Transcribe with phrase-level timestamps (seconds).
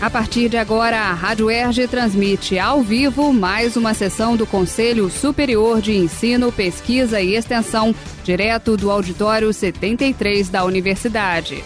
[0.00, 5.10] A partir de agora, a Rádio Erge transmite ao vivo mais uma sessão do Conselho
[5.10, 11.62] Superior de Ensino, Pesquisa e Extensão, direto do Auditório 73 da Universidade.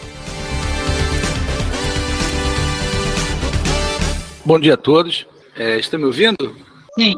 [4.44, 5.28] Bom dia a todos.
[5.54, 6.56] É, estão me ouvindo?
[6.98, 7.14] Sim.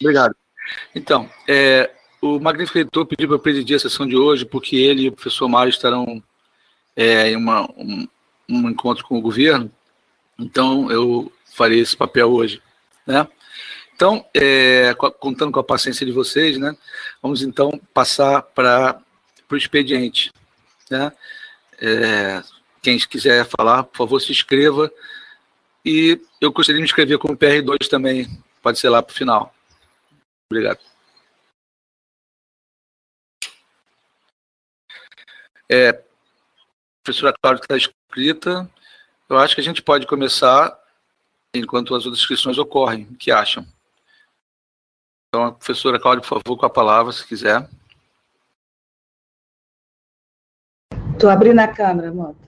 [0.00, 0.36] Obrigado.
[0.94, 1.90] Então, é,
[2.22, 5.48] o magnífico reitor pediu para presidir a sessão de hoje porque ele e o professor
[5.48, 6.22] Mário estarão
[6.94, 8.06] é, em uma, um,
[8.48, 9.68] um encontro com o governo
[10.38, 12.62] então, eu farei esse papel hoje,
[13.06, 13.26] né?
[13.94, 16.76] Então, é, contando com a paciência de vocês, né?
[17.20, 19.02] Vamos então passar para
[19.50, 20.32] o expediente,
[20.88, 21.12] né?
[21.80, 22.42] É,
[22.80, 24.90] quem quiser falar, por favor, se inscreva.
[25.84, 28.28] E eu gostaria de me inscrever como PR2 também,
[28.62, 29.54] pode ser lá para o final.
[30.50, 30.78] Obrigado.
[35.68, 36.02] É, a
[37.02, 38.70] professora Cláudia está escrita.
[39.28, 40.74] Eu acho que a gente pode começar
[41.54, 43.06] enquanto as outras inscrições ocorrem.
[43.10, 43.66] O que acham?
[45.28, 47.68] Então, a professora Cláudia, por favor, com a palavra, se quiser.
[51.12, 52.38] Estou abrindo a câmera, Mota.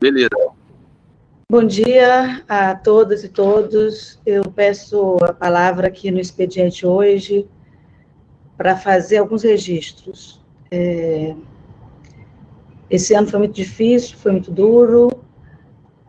[0.00, 0.28] Beleza.
[1.50, 4.20] Bom dia a todas e todos.
[4.24, 7.48] Eu peço a palavra aqui no expediente hoje
[8.56, 10.40] para fazer alguns registros.
[10.70, 11.34] É...
[12.88, 15.25] Esse ano foi muito difícil, foi muito duro,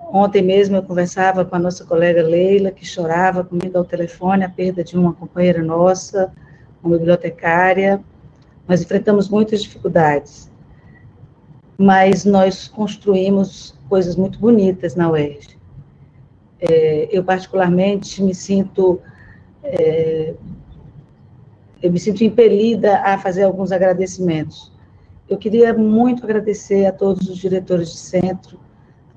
[0.09, 4.49] Ontem mesmo eu conversava com a nossa colega Leila, que chorava comigo ao telefone a
[4.49, 6.31] perda de uma companheira nossa,
[6.81, 8.01] uma bibliotecária.
[8.65, 10.49] Nós enfrentamos muitas dificuldades,
[11.77, 15.57] mas nós construímos coisas muito bonitas na UERJ.
[16.59, 19.01] É, eu, particularmente, me sinto.
[19.61, 20.33] É,
[21.83, 24.71] eu me sinto impelida a fazer alguns agradecimentos.
[25.29, 28.57] Eu queria muito agradecer a todos os diretores de centro,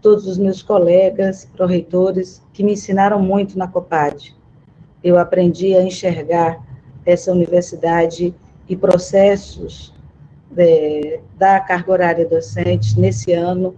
[0.00, 4.34] todos os meus colegas, pró-reitores, que me ensinaram muito na COPAD.
[5.02, 6.62] Eu aprendi a enxergar
[7.04, 8.34] essa universidade
[8.68, 9.94] e processos
[10.56, 13.74] é, da carga horária docente nesse ano,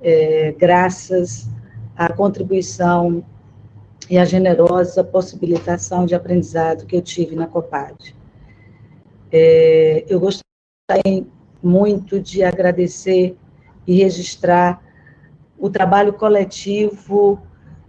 [0.00, 1.48] é, graças
[1.96, 3.24] à contribuição
[4.10, 8.14] e à generosa possibilitação de aprendizado que eu tive na COPAD.
[9.32, 11.26] É, eu gostaria
[11.62, 13.36] muito de agradecer
[13.86, 14.83] e registrar
[15.58, 17.40] o trabalho coletivo,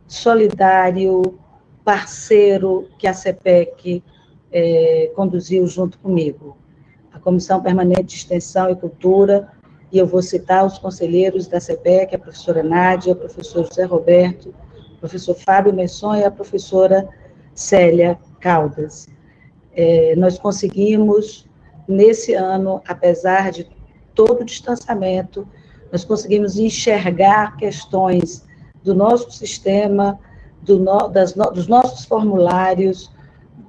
[0.07, 1.39] solidário,
[1.83, 4.03] parceiro que a CEPEC
[4.51, 6.57] é, conduziu junto comigo.
[7.13, 9.51] A Comissão Permanente de Extensão e Cultura,
[9.91, 14.53] e eu vou citar os conselheiros da CEPEC, a professora Nádia, o professor José Roberto,
[14.95, 17.07] o professor Fábio Messon e a professora
[17.53, 19.07] Célia Caldas.
[19.73, 21.47] É, nós conseguimos,
[21.87, 23.67] nesse ano, apesar de
[24.13, 25.47] todo o distanciamento,
[25.91, 28.45] nós conseguimos enxergar questões
[28.83, 30.19] do nosso sistema,
[30.61, 33.11] do no, das, dos nossos formulários,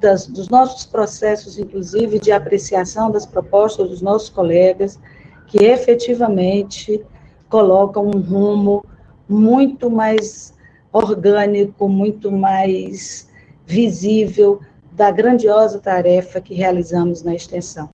[0.00, 4.98] das, dos nossos processos, inclusive, de apreciação das propostas dos nossos colegas,
[5.46, 7.04] que efetivamente
[7.48, 8.84] colocam um rumo
[9.28, 10.54] muito mais
[10.92, 13.28] orgânico, muito mais
[13.66, 14.60] visível
[14.92, 17.88] da grandiosa tarefa que realizamos na extensão.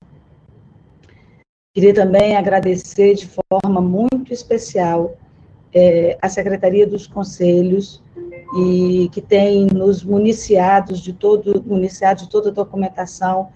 [1.73, 5.17] Queria também agradecer de forma muito especial
[5.73, 7.99] é, a Secretaria dos Conselhos
[8.55, 13.49] e que tem nos municiados de todo municiado de toda a documentação,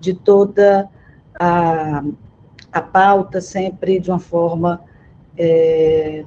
[0.00, 0.90] de toda
[1.38, 2.02] a,
[2.72, 4.82] a pauta sempre de uma forma
[5.38, 6.24] é,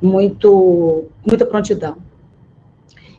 [0.00, 1.98] muito muita prontidão.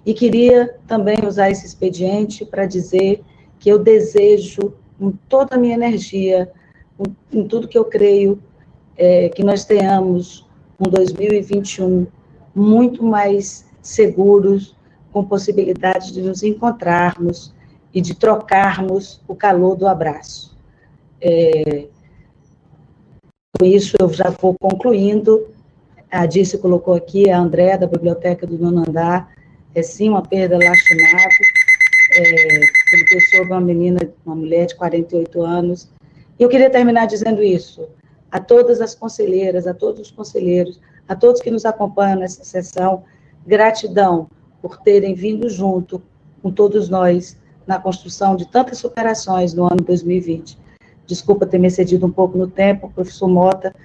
[0.06, 3.24] E queria também usar esse expediente para dizer
[3.57, 6.51] que eu desejo com toda a minha energia
[7.31, 8.42] em tudo que eu creio
[8.98, 10.48] é, que nós tenhamos
[10.80, 12.08] um 2021
[12.54, 14.76] muito mais seguros,
[15.12, 17.54] com possibilidade de nos encontrarmos
[17.94, 20.58] e de trocarmos o calor do abraço.
[21.22, 21.88] É,
[23.58, 25.48] com isso, eu já vou concluindo.
[26.10, 29.31] A Disse colocou aqui, a André, da Biblioteca do Nono Andar,
[29.75, 31.45] é sim uma perda lastimável,
[32.16, 32.60] é,
[33.16, 35.90] eu soube, uma menina, uma mulher de 48 anos,
[36.39, 37.88] eu queria terminar dizendo isso
[38.31, 43.03] a todas as conselheiras, a todos os conselheiros, a todos que nos acompanham nessa sessão,
[43.45, 44.27] gratidão
[44.62, 46.01] por terem vindo junto
[46.41, 47.38] com todos nós
[47.68, 50.57] na construção de tantas superações no ano 2020.
[51.06, 53.75] Desculpa ter me excedido um pouco no tempo, professor Mota,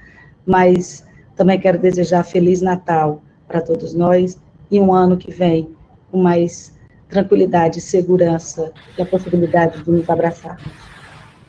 [0.46, 1.04] mas
[1.36, 4.40] também quero desejar Feliz Natal para todos nós
[4.70, 5.76] e um ano que vem
[6.10, 6.72] com mais
[7.08, 10.87] tranquilidade, segurança e a possibilidade de nos abraçarmos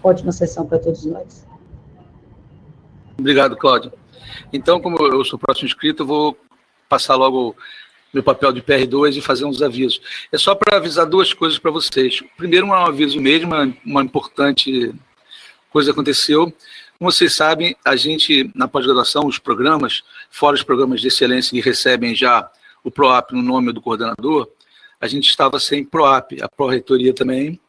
[0.04, 1.46] ótima sessão para todos nós.
[3.18, 3.92] Obrigado, Cláudio.
[4.54, 6.38] Então, como eu sou próximo inscrito, eu vou
[6.88, 7.56] passar logo
[8.14, 10.02] meu papel de PR2 e fazer uns avisos.
[10.32, 12.24] É só para avisar duas coisas para vocês.
[12.38, 13.54] Primeiro, um aviso mesmo,
[13.86, 14.94] uma importante
[15.70, 16.52] coisa aconteceu.
[16.98, 21.62] Como vocês sabem, a gente, na pós-graduação, os programas, fora os programas de excelência que
[21.62, 22.50] recebem já
[22.84, 24.50] o PROAP no nome do coordenador,
[25.00, 27.60] a gente estava sem PROAP, a Pró-Reitoria também,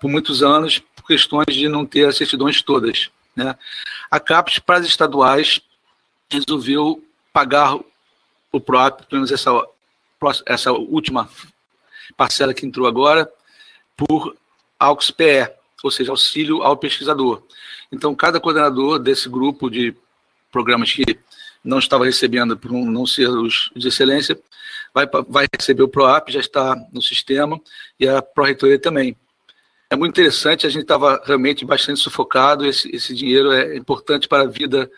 [0.00, 3.10] por muitos anos, por questões de não ter as certidões todas.
[3.36, 3.54] Né?
[4.10, 5.60] A CAPES, para as estaduais,
[6.30, 7.78] resolveu pagar
[8.50, 9.50] o PROAP, pelo menos essa,
[10.46, 11.28] essa última
[12.16, 13.30] parcela que entrou agora,
[13.96, 14.34] por
[14.78, 15.50] AUX-PE,
[15.82, 17.42] ou seja, auxílio ao pesquisador.
[17.92, 19.94] Então, cada coordenador desse grupo de
[20.50, 21.18] programas que
[21.62, 24.38] não estava recebendo por não ser os de excelência,
[24.94, 27.60] vai, vai receber o PROAP, já está no sistema,
[28.00, 29.16] e a Pró-Reitoria também.
[29.90, 34.42] É muito interessante, a gente estava realmente bastante sufocado, esse, esse dinheiro é importante para
[34.42, 34.90] a vida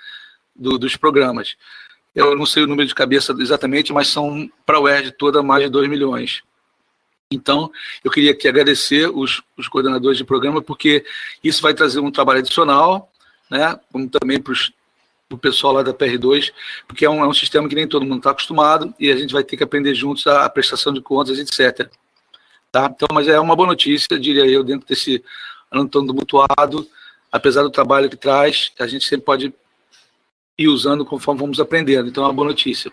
[0.55, 1.57] do, dos programas.
[2.15, 5.65] Eu não sei o número de cabeça exatamente, mas são para o UERJ toda mais
[5.65, 6.43] de 2 milhões.
[7.31, 7.71] Então,
[8.05, 11.05] eu queria aqui agradecer os, os coordenadores de programa, porque
[11.43, 13.11] isso vai trazer um trabalho adicional,
[13.51, 14.55] né, como também para
[15.31, 16.53] o pessoal lá da PR2,
[16.87, 19.33] porque é um, é um sistema que nem todo mundo está acostumado e a gente
[19.33, 21.91] vai ter que aprender juntos a, a, prestação de contas, etc.
[22.77, 22.93] Tá?
[22.95, 25.25] Então, mas é uma boa notícia, diria eu, dentro desse
[25.73, 26.87] ano tão tumultuado,
[27.33, 29.55] apesar do trabalho que traz, a gente sempre pode
[30.59, 32.07] e usando conforme vamos aprendendo.
[32.07, 32.93] Então é uma boa notícia.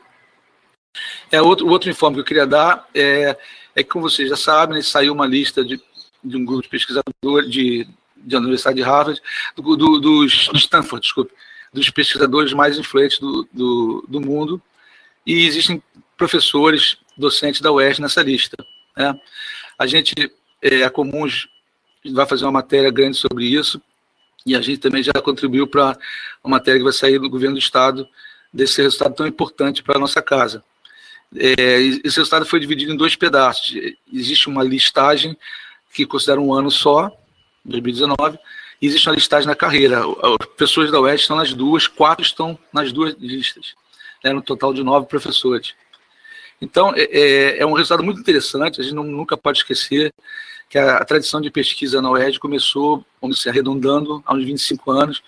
[1.30, 3.38] É, outro, outro informe que eu queria dar é,
[3.76, 5.82] é que, como vocês já sabem, né, saiu uma lista de,
[6.24, 7.86] de um grupo de pesquisadores de,
[8.16, 9.22] de Universidade de Harvard,
[9.54, 11.34] do, do, do Stanford, desculpe,
[11.74, 14.62] dos pesquisadores mais influentes do, do, do mundo,
[15.28, 15.84] e existem
[16.16, 18.56] professores, docentes da UERJ nessa lista.
[18.96, 19.20] Né?
[19.78, 20.14] A gente,
[20.62, 21.48] é, a Comuns,
[22.12, 23.82] vai fazer uma matéria grande sobre isso,
[24.46, 25.98] e a gente também já contribuiu para
[26.44, 28.08] uma matéria que vai sair do governo do Estado
[28.54, 30.64] desse resultado tão importante para a nossa casa.
[31.36, 33.74] É, esse resultado foi dividido em dois pedaços.
[34.12, 35.36] Existe uma listagem
[35.94, 37.12] que considera um ano só,
[37.66, 38.38] 2019,
[38.82, 40.02] e existe uma listagem na carreira.
[40.02, 43.74] As pessoas da UES estão nas duas, quatro estão nas duas listas,
[44.24, 45.74] né, no total de nove professores.
[46.64, 50.14] Então, é, é, é um resultado muito interessante, a gente não, nunca pode esquecer
[50.70, 54.92] que a, a, tradição de pesquisa na UERJ começou, vamos dizer, arredondando, há uns 25
[54.92, 55.22] anos.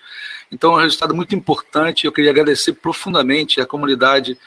[0.50, 2.06] Então, é um resultado muito importante.
[2.06, 4.38] Eu queria agradecer profundamente à comunidade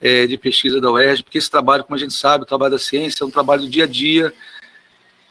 [0.00, 2.78] é, de pesquisa da UERJ, porque esse trabalho, como a gente sabe, o trabalho da
[2.78, 4.32] ciência é um trabalho do dia a dia,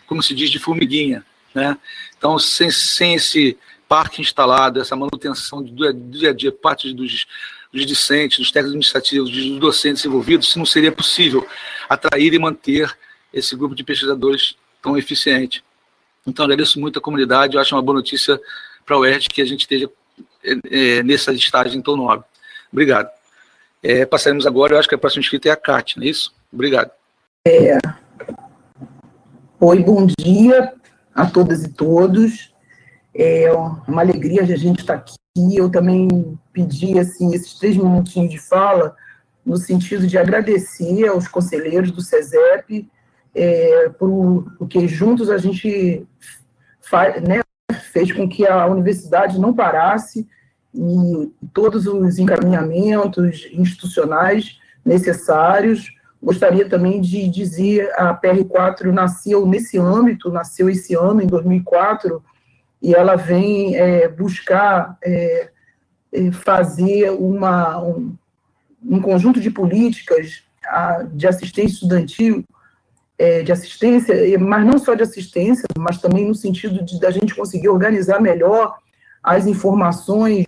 [0.06, 1.26] como se diz, de formiguinha.
[1.56, 1.78] Né?
[2.18, 3.58] Então, sem, sem esse
[3.88, 7.26] parque instalado, essa manutenção do dia a dia, parte dos,
[7.72, 11.48] dos discentes, dos técnicos administrativos, dos docentes envolvidos, não seria possível
[11.88, 12.92] atrair e manter
[13.34, 15.64] esse grupo de pesquisadores tão eficiente.
[16.26, 18.40] Então, agradeço muito a comunidade, eu acho uma boa notícia
[18.86, 19.90] para o UERJ que a gente esteja
[20.44, 22.26] é, nessa listagem tão nobre.
[22.72, 23.10] Obrigado.
[23.82, 26.34] É, passaremos agora, eu acho que a próxima inscrita é a Kátia, não é isso?
[26.52, 26.92] Obrigado.
[27.48, 27.78] É.
[29.60, 30.74] Oi, bom dia
[31.14, 32.52] a todas e todos.
[33.14, 33.52] É
[33.88, 35.19] uma alegria a gente estar aqui.
[35.38, 38.96] Eu também pedi assim, esses três minutinhos de fala
[39.46, 42.90] no sentido de agradecer aos conselheiros do SESEP
[43.34, 46.06] é, por, porque juntos a gente
[46.82, 47.42] faz, né,
[47.92, 50.28] fez com que a universidade não parasse
[50.74, 55.92] e todos os encaminhamentos institucionais necessários.
[56.22, 62.22] Gostaria também de dizer a PR4 nasceu nesse âmbito, nasceu esse ano, em 2004,
[62.82, 65.50] e ela vem é, buscar é,
[66.12, 68.16] é, fazer uma, um,
[68.84, 72.44] um, conjunto de políticas a, de assistência estudantil
[73.18, 77.36] é, de assistência, mas não só de assistência, mas também no sentido de da gente
[77.36, 78.78] conseguir organizar melhor
[79.22, 80.46] as informações,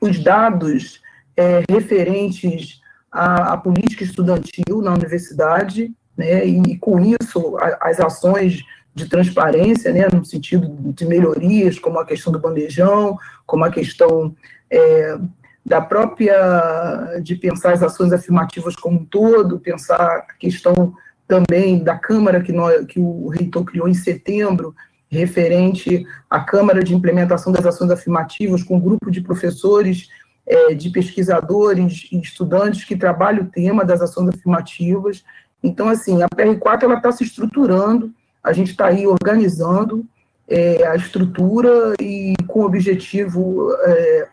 [0.00, 1.02] os dados
[1.36, 2.80] é, referentes
[3.12, 8.62] à, à, política estudantil na universidade, né, e com isso a, as ações
[8.94, 14.34] de transparência, né, no sentido de melhorias, como a questão do bandejão, como a questão
[14.70, 15.18] é,
[15.64, 20.94] da própria, de pensar as ações afirmativas como um todo, pensar a questão
[21.26, 24.74] também da Câmara que, nós, que o reitor criou em setembro,
[25.08, 30.08] referente à Câmara de Implementação das Ações Afirmativas, com um grupo de professores,
[30.46, 35.24] é, de pesquisadores e estudantes que trabalham o tema das ações afirmativas.
[35.62, 38.12] Então, assim, a PR4 está se estruturando,
[38.44, 40.04] a gente está aí organizando
[40.46, 44.28] é, a estrutura e com o objetivo é,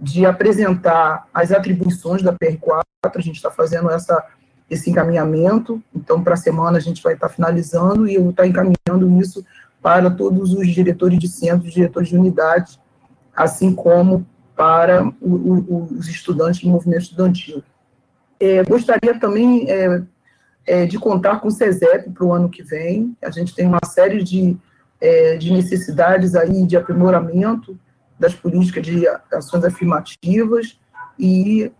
[0.00, 2.82] de apresentar as atribuições da PR4,
[3.14, 4.26] a gente está fazendo essa
[4.70, 5.82] esse encaminhamento.
[5.92, 9.44] Então, para a semana a gente vai estar finalizando e eu vou estar encaminhando isso
[9.82, 12.78] para todos os diretores de centros, diretores de unidade,
[13.34, 14.24] assim como
[14.54, 17.64] para o, o, os estudantes do movimento estudantil.
[18.38, 19.66] É, gostaria também
[20.66, 23.16] é, de contar com o CESEP para o ano que vem.
[23.22, 24.56] A gente tem uma série de,
[25.00, 27.78] é, de necessidades aí de aprimoramento
[28.18, 30.78] das políticas de ações afirmativas
[31.18, 31.72] e,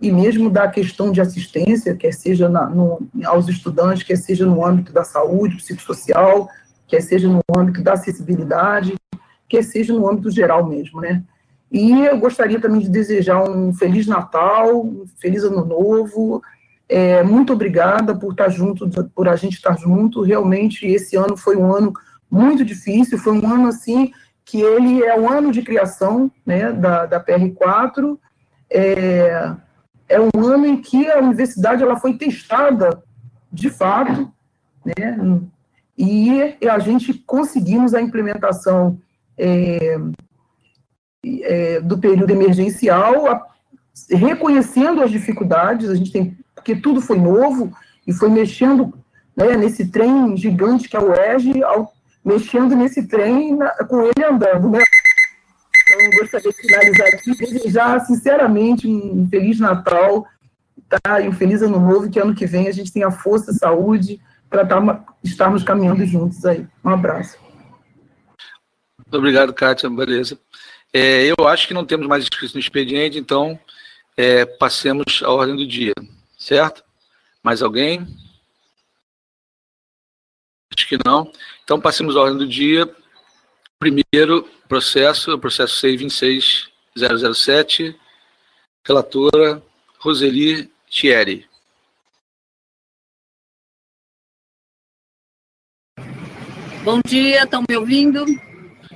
[0.00, 4.64] e mesmo da questão de assistência, quer seja na, no, aos estudantes, quer seja no
[4.64, 6.48] âmbito da saúde psicossocial,
[6.86, 8.94] quer seja no âmbito da acessibilidade,
[9.48, 11.22] quer seja no âmbito geral mesmo, né?
[11.70, 16.40] E eu gostaria também de desejar um Feliz Natal, um Feliz Ano Novo.
[16.88, 20.22] É, muito obrigada por estar junto, por a gente estar junto.
[20.22, 21.92] Realmente, esse ano foi um ano
[22.30, 24.12] muito difícil, foi um ano assim
[24.44, 28.18] que ele é um ano de criação né, da, da PR4.
[28.70, 29.54] É,
[30.08, 33.02] é um ano em que a universidade ela foi testada
[33.50, 34.32] de fato,
[34.84, 35.16] né,
[35.96, 38.98] e a gente conseguimos a implementação
[39.38, 39.96] é,
[41.24, 43.46] é, do período emergencial, a,
[44.10, 47.72] reconhecendo as dificuldades, a gente tem, porque tudo foi novo
[48.06, 48.92] e foi mexendo
[49.36, 51.92] né, nesse trem gigante que é o EGE, ao,
[52.24, 54.82] mexendo nesse trem na, com ele andando, né?
[55.84, 60.26] Então, gostaria de finalizar aqui, desejar sinceramente um Feliz Natal
[60.88, 64.20] tá, e um Feliz Ano Novo, que ano que vem a gente tenha força, saúde,
[64.48, 66.66] para tá, estarmos caminhando juntos aí.
[66.82, 67.36] Um abraço.
[68.98, 70.38] Muito obrigado, Kátia, beleza.
[70.92, 73.58] É, eu acho que não temos mais inscritos no expediente, então
[74.16, 75.92] é, passemos à ordem do dia,
[76.44, 76.84] certo?
[77.42, 78.06] Mais alguém?
[80.76, 81.32] Acho que não.
[81.62, 82.94] Então passemos à ordem do dia.
[83.78, 87.98] Primeiro processo, o processo C26007,
[88.86, 89.62] relatora
[89.98, 91.48] Roseli Thierry.
[96.84, 98.26] Bom dia, estão me ouvindo?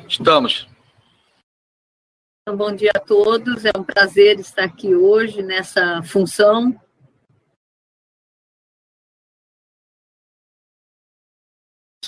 [0.07, 0.69] Estamos.
[2.43, 3.65] Então, bom dia a todos.
[3.65, 6.79] É um prazer estar aqui hoje nessa função.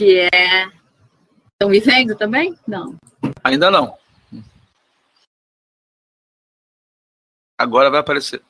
[0.01, 0.67] Que é.
[1.53, 2.57] Estão me vendo também?
[2.67, 2.97] Não.
[3.45, 3.99] Ainda não.
[7.59, 8.41] Agora vai aparecer.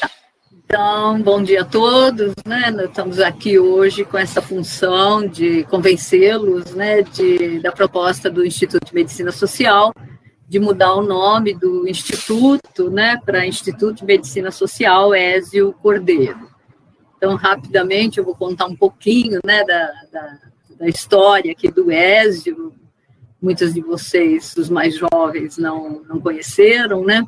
[0.00, 0.10] Tá.
[0.50, 2.72] Então, bom dia a todos, né?
[2.72, 8.86] Nós estamos aqui hoje com essa função de convencê-los, né, de, da proposta do Instituto
[8.86, 9.94] de Medicina Social
[10.48, 16.50] de mudar o nome do instituto, né, para Instituto de Medicina Social Ézio Cordeiro.
[17.16, 20.38] Então, rapidamente, eu vou contar um pouquinho, né, da, da,
[20.78, 22.72] da história aqui do Ézio.
[23.40, 27.24] Muitos de vocês, os mais jovens, não, não conheceram, né?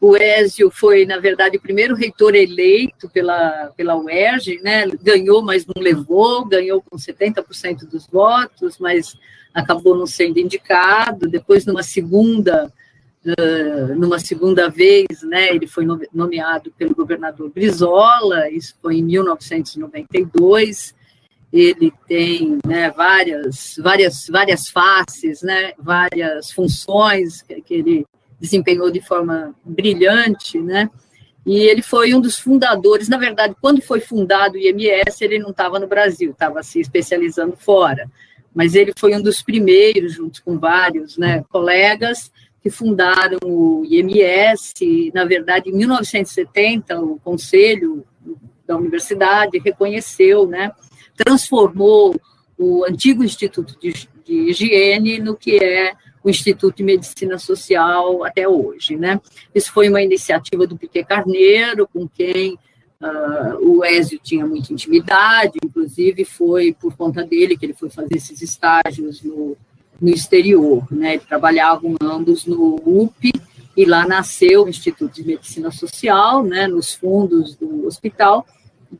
[0.00, 4.86] O Ézio foi, na verdade, o primeiro reitor eleito pela, pela UERJ, né?
[5.02, 9.16] ganhou, mas não levou, ganhou com 70% dos votos, mas
[9.54, 11.26] acabou não sendo indicado.
[11.26, 12.70] Depois, numa segunda,
[13.24, 20.94] uh, numa segunda vez, né, ele foi nomeado pelo governador Brizola, isso foi em 1992.
[21.58, 28.06] Ele tem né, várias, várias, várias faces, né, várias funções que, ele
[28.40, 30.90] desempenhou de forma brilhante, né?
[31.44, 33.08] E ele foi um dos fundadores.
[33.08, 37.56] Na verdade, quando foi fundado o IMS, ele não estava no Brasil, estava se especializando
[37.56, 38.10] fora
[38.56, 42.32] mas ele foi um dos primeiros, junto com vários né, colegas,
[42.62, 45.12] que fundaram o IMS.
[45.12, 48.02] Na verdade, em 1970, o conselho
[48.66, 50.72] da universidade reconheceu, né,
[51.16, 52.14] transformou
[52.58, 55.92] o antigo Instituto de, de Higiene no que é
[56.22, 59.20] o Instituto de Medicina Social até hoje, né?
[59.54, 62.58] Isso foi uma iniciativa do Piquet Carneiro, com quem
[62.98, 68.16] Uh, o Ézio tinha muita intimidade, inclusive foi por conta dele que ele foi fazer
[68.16, 69.54] esses estágios no,
[70.00, 70.82] no exterior.
[70.90, 71.12] Né?
[71.12, 73.30] Eles trabalhavam ambos no UP,
[73.76, 78.46] e lá nasceu o Instituto de Medicina Social, né, nos fundos do hospital,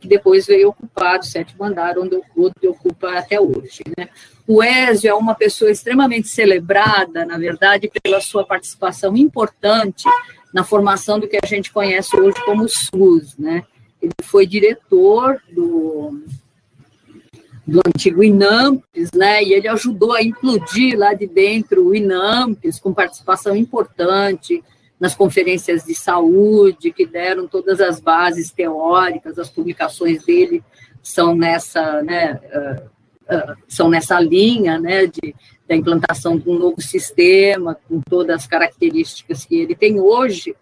[0.01, 3.83] que depois veio ocupar o sétimo andar, onde, onde ocupa até hoje.
[3.97, 4.09] Né?
[4.47, 10.05] O Ézio é uma pessoa extremamente celebrada, na verdade, pela sua participação importante
[10.53, 13.65] na formação do que a gente conhece hoje como SUS, né?
[14.01, 16.23] Ele foi diretor do,
[17.67, 19.43] do antigo INAMPES, né?
[19.43, 24.63] E ele ajudou a implodir lá de dentro o INAMPES, com participação importante
[24.99, 30.63] nas conferências de saúde, que deram todas as bases teóricas, as publicações dele
[31.03, 35.35] são nessa, né, uh, uh, são nessa linha, né, de,
[35.69, 40.57] da implantação de um novo sistema, com todas as características que ele tem hoje,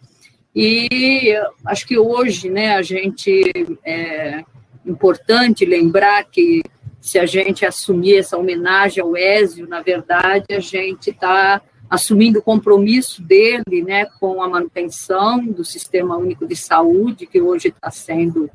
[0.55, 3.53] e acho que hoje, né, a gente
[3.85, 4.45] é
[4.87, 6.63] importante lembrar que
[7.01, 12.43] se a gente assumir essa homenagem ao Ézio, na verdade, a gente está assumindo o
[12.43, 18.51] compromisso dele né, com a manutenção do Sistema Único de Saúde, que hoje está sendo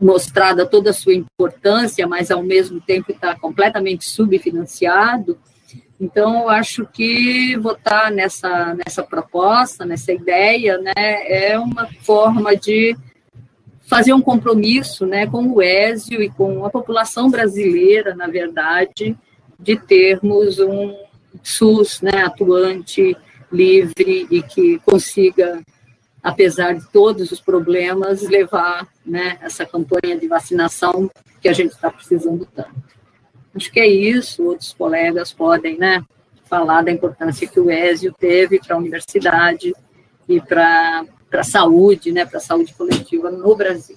[0.00, 5.38] mostrada toda a sua importância, mas ao mesmo tempo está completamente subfinanciado.
[6.00, 12.96] Então, eu acho que votar nessa, nessa proposta, nessa ideia, né, é uma forma de
[13.82, 19.14] fazer um compromisso né, com o Ézio e com a população brasileira, na verdade,
[19.58, 20.94] de termos um
[21.42, 23.16] SUS né, atuante,
[23.52, 25.60] livre e que consiga,
[26.22, 31.10] apesar de todos os problemas, levar né, essa campanha de vacinação
[31.40, 32.90] que a gente está precisando tanto.
[33.54, 36.04] Acho que é isso, outros colegas podem né,
[36.44, 39.72] falar da importância que o Ézio teve para a universidade
[40.28, 43.96] e para a saúde, né, para a saúde coletiva no Brasil.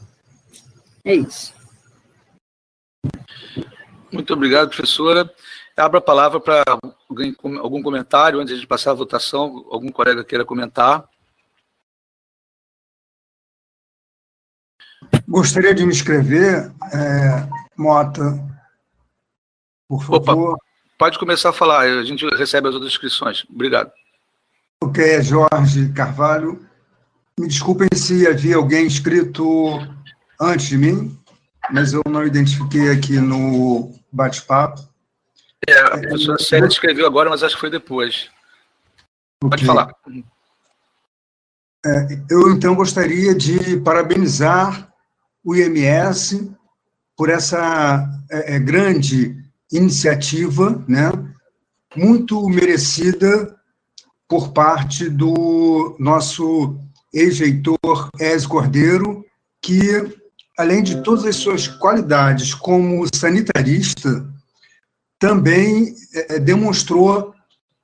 [1.05, 1.53] É isso.
[4.11, 5.29] Muito obrigado, professora.
[5.75, 6.63] Abro a palavra para
[7.59, 11.09] algum comentário antes de passar a votação, algum colega queira comentar.
[15.27, 18.39] Gostaria de me inscrever, é, Mota,
[19.87, 20.53] por favor.
[20.53, 20.59] Opa,
[20.97, 23.43] pode começar a falar, a gente recebe as outras inscrições.
[23.49, 23.91] Obrigado.
[24.83, 26.67] Ok, é Jorge Carvalho.
[27.39, 29.79] Me desculpem se havia alguém inscrito
[30.39, 31.17] antes de mim,
[31.71, 34.92] mas eu não identifiquei aqui no bate-papo.
[35.67, 38.29] É, a professora Célia escreveu agora, mas acho que foi depois.
[39.39, 39.67] Pode okay.
[39.67, 39.93] falar.
[41.85, 44.89] É, eu, então, gostaria de parabenizar
[45.43, 46.49] o IMS
[47.17, 49.35] por essa é, é, grande
[49.71, 51.11] iniciativa, né,
[51.95, 53.55] muito merecida
[54.27, 56.77] por parte do nosso
[57.13, 59.23] ex-reitor Ez Cordeiro,
[59.61, 59.79] que,
[60.57, 64.32] além de todas as suas qualidades como sanitarista,
[65.23, 67.33] também é, demonstrou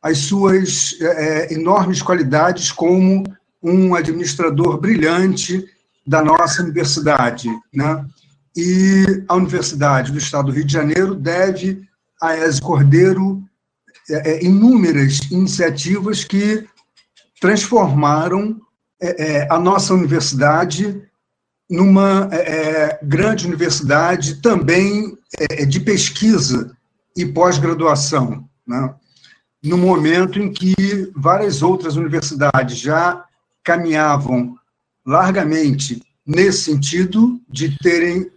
[0.01, 3.23] as suas é, enormes qualidades como
[3.63, 5.65] um administrador brilhante
[6.05, 8.05] da nossa universidade, né?
[8.57, 11.87] E a Universidade do Estado do Rio de Janeiro deve
[12.21, 13.41] a ESE Cordeiro
[14.09, 16.67] é, é, inúmeras iniciativas que
[17.39, 18.59] transformaram
[19.01, 21.01] é, é, a nossa universidade
[21.69, 25.17] numa é, é, grande universidade também
[25.69, 26.75] de pesquisa
[27.19, 28.95] e pós-graduação, né?
[29.61, 33.25] no momento em que várias outras universidades já
[33.61, 34.55] caminhavam
[35.05, 38.31] largamente nesse sentido de terem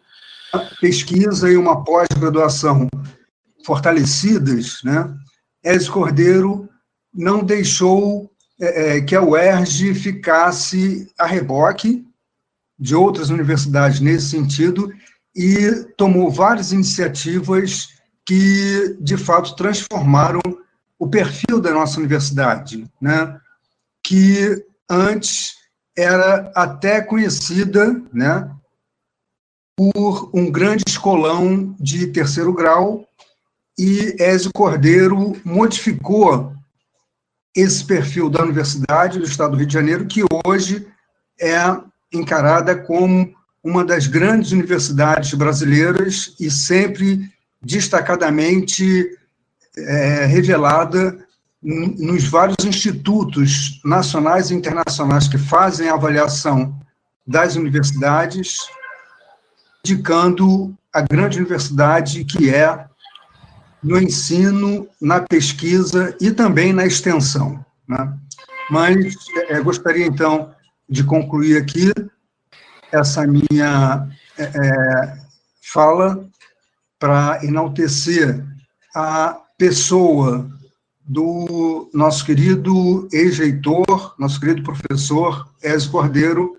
[0.81, 2.89] pesquisa e uma pós-graduação
[3.65, 5.15] fortalecidas, né?
[5.65, 6.69] Ezio Cordeiro
[7.15, 8.29] não deixou
[8.61, 12.05] é, é que a UERJ ficasse a reboque
[12.77, 14.93] de outras universidades nesse sentido
[15.37, 17.92] e tomou várias iniciativas
[18.27, 20.41] que, de fato, transformaram
[20.99, 23.39] o perfil da nossa universidade, né?
[24.03, 25.55] que antes
[25.97, 28.51] era até conhecida né,
[29.77, 33.07] por um grande escolão de terceiro grau,
[33.79, 36.55] e Ézio Cordeiro modificou
[37.55, 40.87] esse perfil da Universidade do Estado do Rio de Janeiro, que hoje
[41.41, 41.59] é
[42.13, 47.31] encarada como uma das grandes universidades brasileiras e sempre
[47.63, 49.17] destacadamente
[49.77, 51.27] é, revelada
[51.63, 56.77] nos vários institutos nacionais e internacionais que fazem a avaliação
[57.25, 58.57] das universidades,
[59.85, 62.85] indicando a grande universidade que é
[63.83, 67.65] no ensino, na pesquisa e também na extensão.
[67.89, 68.13] Né?
[68.71, 69.17] Mas
[69.49, 70.53] é, gostaria, então,
[70.89, 71.93] de concluir aqui
[72.91, 75.23] essa minha é, é
[75.63, 76.29] fala
[77.03, 78.47] para enaltecer
[78.95, 80.49] a pessoa
[81.01, 86.57] do nosso querido ex-reitor, nosso querido professor Ezio Cordeiro,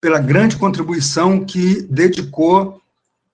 [0.00, 2.82] pela grande contribuição que dedicou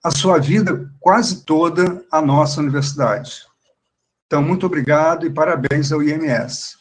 [0.05, 3.46] a sua vida quase toda à nossa universidade.
[4.27, 6.77] Então, muito obrigado e parabéns ao IMS.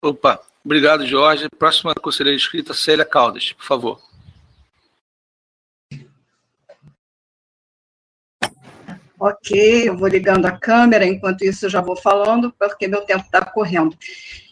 [0.00, 1.50] Opa, obrigado, Jorge.
[1.58, 4.05] Próxima conselheira inscrita, Célia Caldas, por favor.
[9.18, 13.24] Ok, eu vou ligando a câmera, enquanto isso eu já vou falando, porque meu tempo
[13.24, 13.96] está correndo.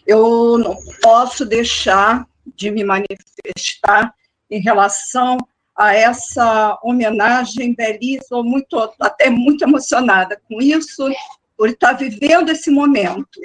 [0.06, 4.14] Eu não posso deixar de me manifestar
[4.50, 5.36] em relação
[5.76, 11.10] a essa homenagem belíssima, muito, até muito emocionada com isso,
[11.56, 13.40] por estar vivendo esse momento.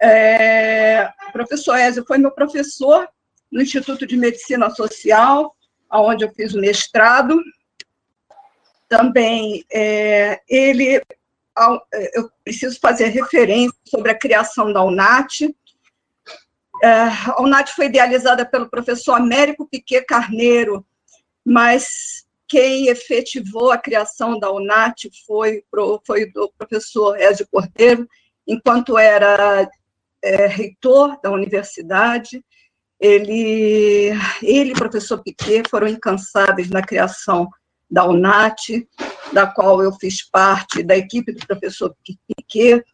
[0.00, 3.08] É, o professor Ezio foi meu professor
[3.50, 5.56] no Instituto de Medicina Social,
[5.90, 7.42] onde eu fiz o mestrado,
[8.88, 11.02] também é, ele
[12.12, 15.54] eu preciso fazer referência sobre a criação da UNAT.
[16.82, 16.88] É,
[17.26, 20.86] a UNAT foi idealizada pelo professor Américo Piquet Carneiro,
[21.44, 25.64] mas quem efetivou a criação da UNAT foi,
[26.06, 28.08] foi o professor Ezio Cordeiro,
[28.46, 29.68] enquanto era
[30.22, 32.42] é, reitor da universidade.
[33.00, 37.48] Ele, ele e o professor Piquet foram incansáveis na criação
[37.90, 38.86] da UNAT,
[39.32, 42.84] da qual eu fiz parte da equipe do professor Piquet,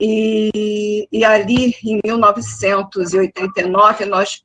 [0.00, 4.44] e, e ali, em 1989, nós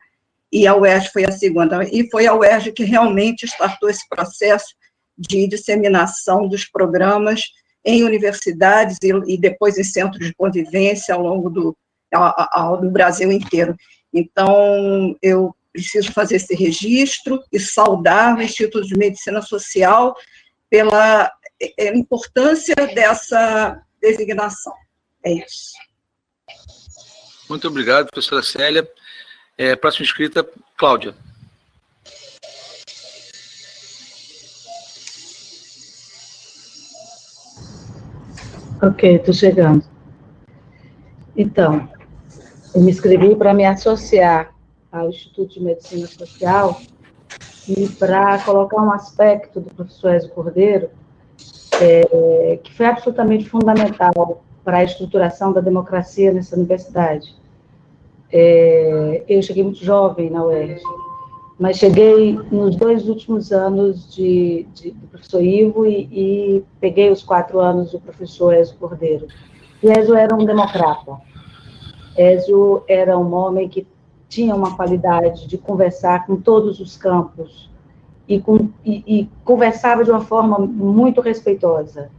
[0.53, 4.75] e a UERJ foi a segunda, e foi a UERJ que realmente startou esse processo
[5.17, 7.43] de disseminação dos programas
[7.85, 11.77] em universidades e, e depois em centros de convivência ao longo do,
[12.13, 13.77] ao, do Brasil inteiro.
[14.13, 20.15] Então, eu preciso fazer esse registro e saudar o Instituto de Medicina Social
[20.69, 24.73] pela é, é, importância dessa designação.
[25.25, 25.73] É isso.
[27.49, 28.89] Muito obrigado, professora Célia.
[29.57, 30.47] É, próxima inscrita,
[30.77, 31.15] Cláudia.
[38.85, 39.85] Ok, estou chegando.
[41.37, 41.89] Então,
[42.75, 44.53] eu me inscrevi para me associar
[44.91, 46.81] ao Instituto de Medicina Social
[47.69, 50.91] e para colocar um aspecto do professor Ezio Cordeiro,
[51.81, 57.37] é, que foi absolutamente fundamental para a estruturação da democracia nessa universidade.
[58.33, 60.83] É, eu cheguei muito jovem na UERJ,
[61.59, 67.23] mas cheguei nos dois últimos anos de, de do professor Ivo e, e, peguei os
[67.23, 69.27] quatro anos do professor Ezio Cordeiro.
[69.83, 71.19] E Ezio era um democrata.
[72.17, 73.87] Ezio era um homem que
[74.29, 77.71] tinha uma qualidade de conversar com todos os campos
[78.27, 82.11] e, com, e, e conversava de uma forma muito respeitosa,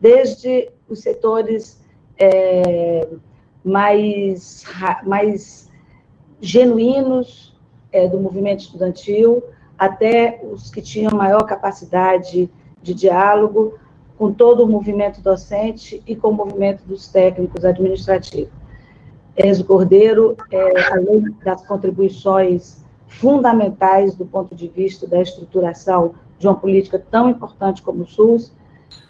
[0.00, 1.84] desde os setores
[2.18, 3.06] é,
[3.62, 4.64] mais,
[5.04, 5.70] mais
[6.40, 7.47] genuínos
[7.92, 9.42] é, do movimento estudantil,
[9.78, 12.50] até os que tinham maior capacidade
[12.82, 13.78] de diálogo
[14.16, 18.52] com todo o movimento docente e com o movimento dos técnicos administrativos.
[19.36, 26.56] Enzo Cordeiro, é, além das contribuições fundamentais do ponto de vista da estruturação de uma
[26.56, 28.52] política tão importante como o SUS,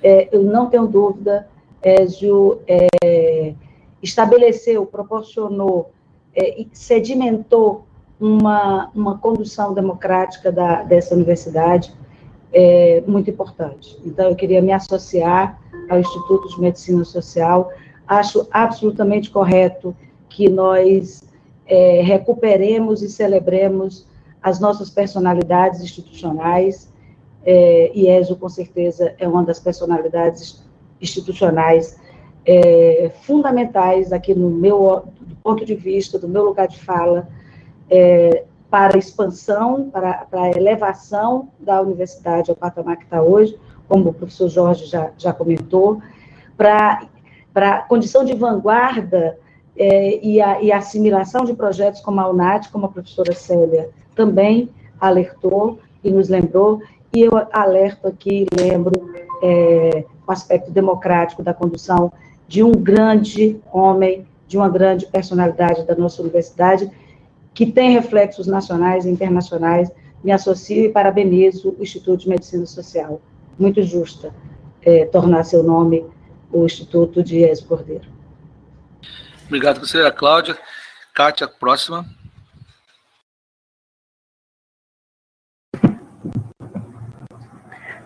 [0.02, 1.48] é, eu não tenho dúvida,
[1.82, 3.54] Ezio é,
[4.02, 5.90] estabeleceu, proporcionou,
[6.34, 7.86] é, sedimentou
[8.20, 11.92] uma, uma condução democrática da, dessa universidade
[12.52, 13.98] é, muito importante.
[14.04, 17.70] Então, eu queria me associar ao Instituto de Medicina Social.
[18.06, 19.94] Acho absolutamente correto
[20.28, 21.22] que nós
[21.66, 24.06] é, recuperemos e celebremos
[24.42, 26.88] as nossas personalidades institucionais.
[27.44, 30.64] É, e ESO, com certeza, é uma das personalidades
[31.00, 31.98] institucionais
[32.44, 37.28] é, fundamentais aqui no meu do ponto de vista, do meu lugar de fala,
[37.90, 43.58] é, para a expansão, para, para, a elevação da universidade ao patamar que está hoje,
[43.88, 46.00] como o professor Jorge já, já comentou,
[46.56, 47.06] para,
[47.52, 49.38] para a condição de vanguarda
[49.76, 53.88] é, e, a, e a assimilação de projetos como a UNAT, como a professora Célia
[54.14, 54.68] também
[55.00, 58.92] alertou e nos lembrou, e eu alerto aqui, lembro,
[59.42, 62.12] é, o aspecto democrático da condução
[62.46, 66.90] de um grande homem, de uma grande personalidade da nossa universidade,
[67.58, 69.90] que tem reflexos nacionais e internacionais,
[70.22, 73.20] me associo e parabenizo o Instituto de Medicina Social.
[73.58, 74.32] Muito justa
[74.80, 76.06] é, tornar seu nome
[76.52, 78.06] o Instituto de Ies Cordeiro.
[79.46, 80.56] Obrigado, conselheira Cláudia.
[81.12, 82.06] Kátia, próxima.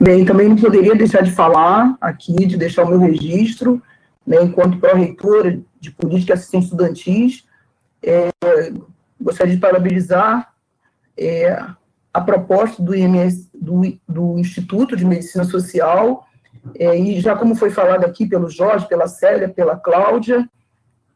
[0.01, 3.83] Bem, também não poderia deixar de falar aqui, de deixar o meu registro,
[4.27, 7.45] né, enquanto pró-reitora de Política e Assistência Estudantis,
[8.03, 8.31] é,
[9.23, 10.53] gostaria de parabenizar
[11.17, 11.65] é,
[12.13, 16.27] a proposta do IMS, do, do Instituto de Medicina Social,
[16.79, 20.49] é, e já como foi falado aqui pelo Jorge, pela Célia, pela Cláudia,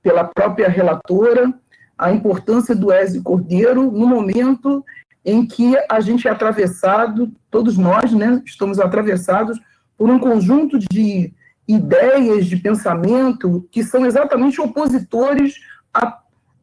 [0.03, 1.53] pela própria relatora,
[1.99, 4.85] a importância do ESE Cordeiro no momento
[5.25, 9.59] em que a gente é atravessado, todos nós, né, estamos atravessados
[9.97, 11.35] por um conjunto de
[11.67, 15.55] ideias de pensamento que são exatamente opositores
[15.93, 16.21] a,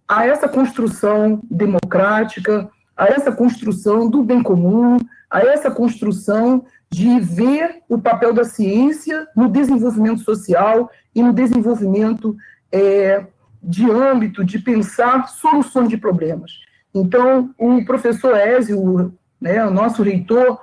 [0.08, 4.98] a essa construção democrática, a essa construção do bem comum,
[5.30, 12.38] a essa construção de ver o papel da ciência no desenvolvimento social e no desenvolvimento
[12.72, 13.26] é,
[13.62, 16.52] de âmbito de pensar soluções de problemas.
[16.94, 20.62] Então, o professor Ézio, né, o nosso reitor,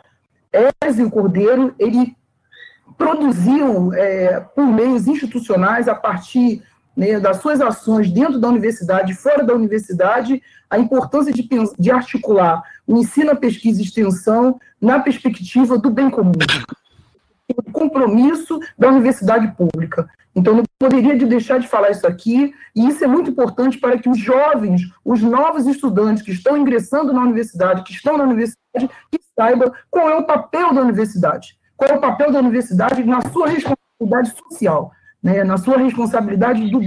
[0.80, 2.16] Ézio Cordeiro, ele
[2.96, 6.62] produziu, é, por meios institucionais, a partir
[7.00, 12.62] né, das suas ações dentro da universidade, fora da universidade, a importância de, de articular
[12.86, 16.32] o ensino, a pesquisa e extensão na perspectiva do bem comum,
[17.56, 20.10] o compromisso da universidade pública.
[20.36, 24.08] Então, não poderia deixar de falar isso aqui, e isso é muito importante para que
[24.08, 29.18] os jovens, os novos estudantes que estão ingressando na universidade, que estão na universidade, que
[29.34, 33.48] saibam qual é o papel da universidade, qual é o papel da universidade na sua
[33.48, 36.80] responsabilidade social, né, na sua responsabilidade do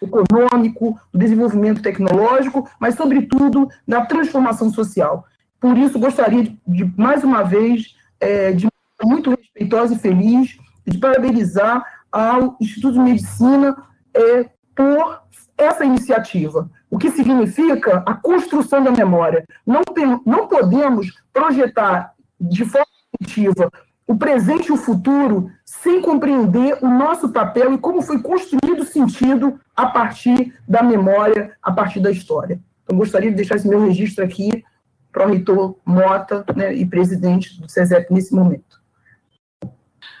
[0.00, 5.26] econômico, do desenvolvimento tecnológico, mas, sobretudo, na transformação social.
[5.60, 8.68] Por isso, gostaria de, de mais uma vez, é, de
[9.02, 13.76] muito respeitosa e feliz, de parabenizar ao Instituto de Medicina
[14.14, 15.22] é, por
[15.56, 19.44] essa iniciativa, o que significa a construção da memória.
[19.66, 22.86] Não, tem, não podemos projetar de forma
[23.20, 23.70] efetiva
[24.06, 25.50] o presente e o futuro
[25.82, 31.56] sem compreender o nosso papel e como foi construído o sentido a partir da memória,
[31.62, 32.60] a partir da história.
[32.82, 34.64] Então, gostaria de deixar esse meu registro aqui
[35.12, 38.80] para o reitor Mota né, e presidente do CESEP nesse momento.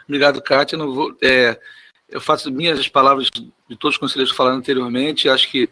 [0.04, 0.78] Obrigado, Kátia.
[0.78, 1.58] Não vou, é,
[2.08, 5.68] eu faço minhas as palavras de todos os conselheiros que falaram anteriormente, acho que,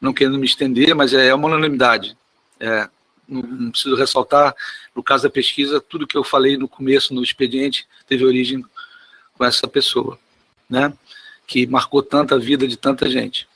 [0.00, 2.16] não querendo me estender, mas é uma unanimidade.
[2.58, 2.88] É,
[3.28, 4.54] não, preciso ressaltar,
[4.94, 8.64] no caso da pesquisa, tudo que eu falei no começo, no expediente, teve origem
[9.40, 10.18] com essa pessoa,
[10.68, 10.92] né?
[11.46, 13.48] que marcou tanta vida de tanta gente.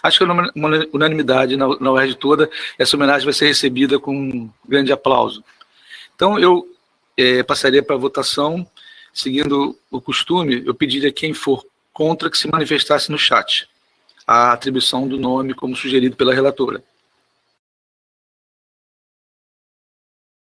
[0.00, 0.52] Acho que é uma
[0.92, 5.42] unanimidade na, na UERJ toda, essa homenagem vai ser recebida com um grande aplauso.
[6.14, 6.64] Então, eu
[7.16, 8.64] é, passaria para a votação
[9.12, 13.68] seguindo o costume, eu pediria a quem for contra que se manifestasse no chat
[14.24, 16.82] a atribuição do nome como sugerido pela relatora.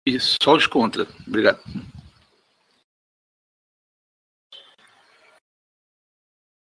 [0.07, 1.07] Isso, só os contra.
[1.27, 1.61] Obrigado.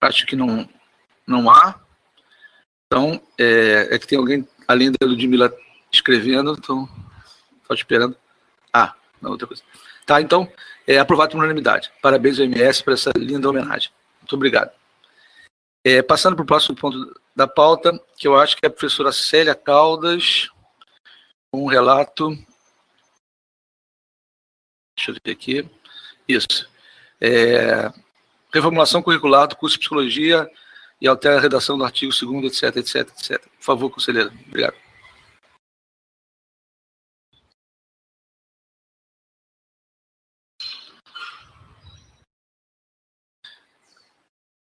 [0.02, 0.68] Acho que não,
[1.28, 1.80] não há.
[2.86, 5.54] Então, é, é que tem alguém, além da Ludmilla,
[5.92, 6.90] escrevendo, então,
[7.62, 8.16] estou esperando.
[8.74, 9.62] Ah, não, outra coisa.
[10.06, 10.52] Tá, então,
[10.88, 11.92] é aprovado por unanimidade.
[12.02, 13.92] Parabéns ao MS por essa linda homenagem.
[14.22, 14.72] Muito obrigado.
[15.86, 19.12] É, passando para o próximo ponto da pauta, que eu acho que é a professora
[19.12, 20.50] Célia Caldas,
[21.54, 22.30] um relato.
[24.98, 25.70] Deixa eu ver aqui.
[26.28, 26.70] Isso.
[27.22, 27.92] É,
[28.54, 30.50] reformulação curricular do curso de psicologia
[31.02, 33.42] e altera a redação do artigo 2, etc, etc, etc.
[33.58, 34.32] Por favor, conselheira.
[34.48, 34.76] Obrigado.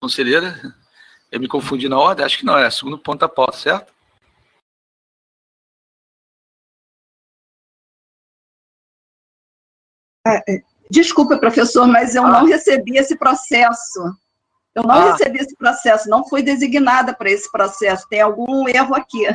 [0.01, 0.55] conselheira.
[1.31, 3.93] Eu me confundi na ordem, acho que não, é segundo ponto da pauta, certo?
[10.25, 12.29] É, é, desculpa, professor, mas eu ah.
[12.29, 13.99] não recebi esse processo.
[14.75, 15.11] Eu não ah.
[15.11, 18.07] recebi esse processo, não fui designada para esse processo.
[18.09, 19.27] Tem algum erro aqui.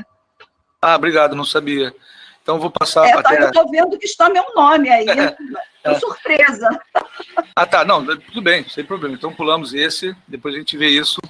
[0.80, 1.94] Ah, obrigado, não sabia.
[2.42, 3.06] Então vou passar.
[3.06, 3.42] É, tá, até...
[3.42, 5.06] Eu estou vendo que está meu nome aí.
[5.86, 6.00] É.
[6.00, 6.68] surpresa.
[7.54, 7.84] Ah, tá.
[7.84, 9.14] Não, tudo bem, sem problema.
[9.14, 11.20] Então pulamos esse, depois a gente vê isso.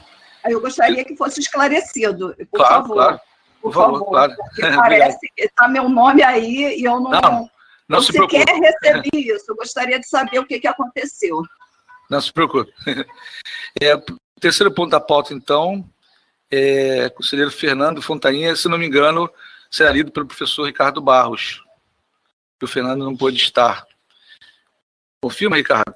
[0.47, 2.95] Eu gostaria que fosse esclarecido, por claro, favor.
[2.95, 3.21] Claro,
[3.61, 4.35] por, por favor, favor, claro.
[4.35, 7.51] Porque parece que está meu nome aí e eu não, não,
[7.89, 8.67] não se sequer preocupe.
[8.67, 9.45] recebi isso.
[9.49, 11.43] Eu gostaria de saber o que, que aconteceu.
[12.11, 12.73] Não se preocupe.
[13.83, 13.95] É,
[14.41, 15.87] terceiro ponto da pauta, então,
[16.51, 19.31] é, conselheiro Fernando Fontainha, se não me engano,
[19.71, 21.63] será lido pelo professor Ricardo Barros,
[22.59, 23.87] que o Fernando não pôde estar.
[25.23, 25.95] Confirma, Ricardo?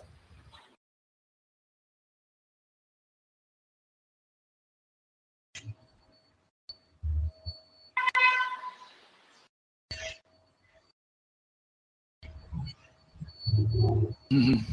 [14.33, 14.65] Uhum.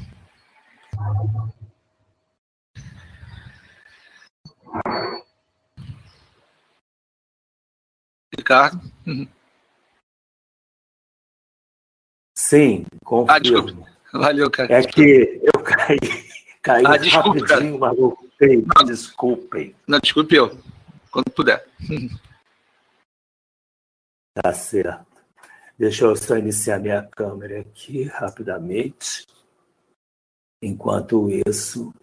[8.37, 8.81] Ricardo?
[9.05, 9.27] Uhum.
[12.35, 13.31] Sim, confirmo.
[13.31, 13.97] Ah, desculpa.
[14.13, 14.73] Valeu, cara.
[14.73, 15.97] É que eu caí,
[16.61, 17.93] caí ah, desculpa, rapidinho, cara.
[17.95, 18.65] voltei.
[18.77, 19.75] Não, Desculpem.
[19.87, 20.57] Não, desculpe eu.
[21.11, 21.67] Quando puder.
[24.33, 25.16] Tá certo.
[25.77, 29.27] Deixa eu só iniciar minha câmera aqui rapidamente.
[30.59, 31.93] Enquanto isso,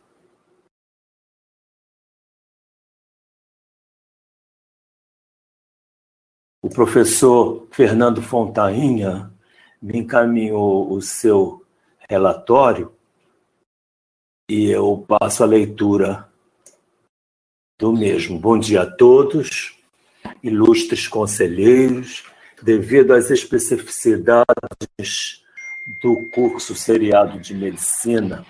[6.62, 9.34] o professor Fernando Fontainha
[9.82, 11.66] me encaminhou o seu
[12.08, 12.96] relatório
[14.48, 16.32] e eu passo a leitura
[17.76, 18.38] do mesmo.
[18.38, 19.76] Bom dia a todos,
[20.44, 22.33] ilustres conselheiros.
[22.64, 25.44] Devido às especificidades
[26.00, 28.42] do curso seriado de medicina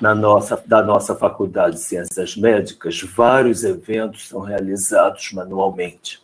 [0.00, 6.20] na nossa, da nossa Faculdade de Ciências Médicas, vários eventos são realizados manualmente,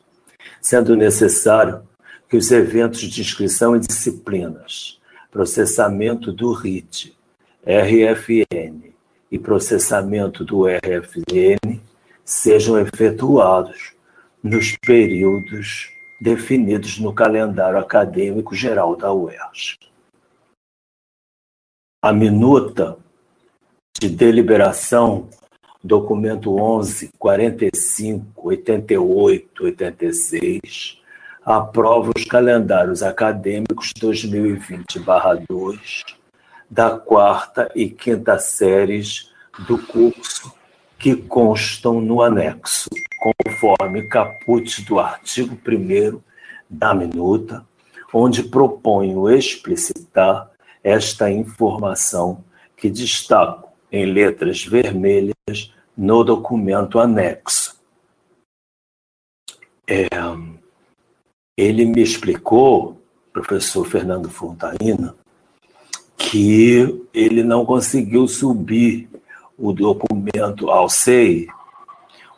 [0.60, 1.82] sendo necessário
[2.28, 4.98] que os eventos de inscrição em disciplinas,
[5.30, 7.16] processamento do RIT,
[7.64, 8.92] RFN
[9.30, 11.80] e processamento do RFN
[12.24, 13.92] sejam efetuados
[14.42, 19.78] nos períodos definidos no calendário acadêmico geral da UERJ.
[22.02, 22.96] A minuta
[24.00, 25.28] de deliberação,
[25.82, 30.98] documento 11, 45, 88, 86,
[31.44, 36.16] aprova os calendários acadêmicos 2020-2
[36.70, 39.32] da quarta e quinta séries
[39.66, 40.52] do curso
[40.98, 46.20] que constam no anexo, conforme caput do artigo 1
[46.68, 47.66] da minuta,
[48.12, 50.50] onde proponho explicitar
[50.82, 52.44] esta informação
[52.76, 57.76] que destaco em letras vermelhas no documento anexo.
[59.86, 60.08] É,
[61.56, 63.00] ele me explicou,
[63.32, 65.14] professor Fernando Fontaina,
[66.16, 69.08] que ele não conseguiu subir
[69.56, 71.48] o documento ao SEI,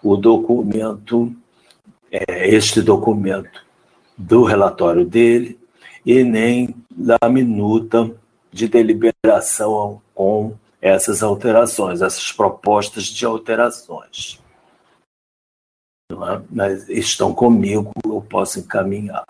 [0.02, 1.34] o documento,
[2.10, 3.64] é, este documento
[4.16, 5.58] do relatório dele,
[6.04, 8.10] e nem da minuta
[8.52, 14.40] de deliberação com essas alterações, essas propostas de alterações
[16.12, 16.42] é?
[16.50, 19.24] mas estão comigo, eu posso encaminhar.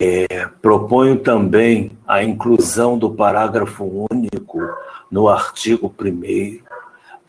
[0.00, 4.58] É, proponho também a inclusão do parágrafo único
[5.10, 6.71] no artigo 1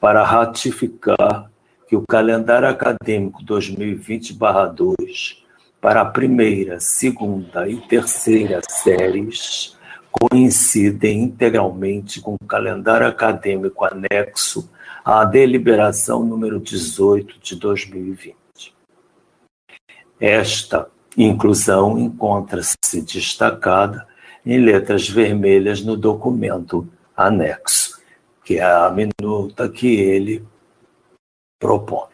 [0.03, 1.49] para ratificar
[1.87, 5.37] que o calendário acadêmico 2020-2
[5.79, 9.77] para a primeira, segunda e terceira séries
[10.11, 14.69] coincidem integralmente com o calendário acadêmico anexo
[15.05, 18.35] a deliberação número 18 de 2020.
[20.19, 24.05] Esta inclusão encontra-se destacada
[24.45, 26.85] em letras vermelhas no documento
[27.15, 28.02] anexo,
[28.43, 30.45] que é a minuta que ele
[31.60, 32.12] propõe.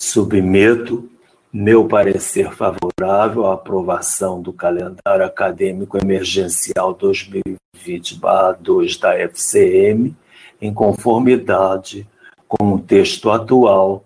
[0.00, 1.10] Submeto
[1.52, 10.16] meu parecer favorável à aprovação do calendário acadêmico emergencial 2020-2 da FCM
[10.60, 12.08] em conformidade
[12.48, 14.04] com o texto atual,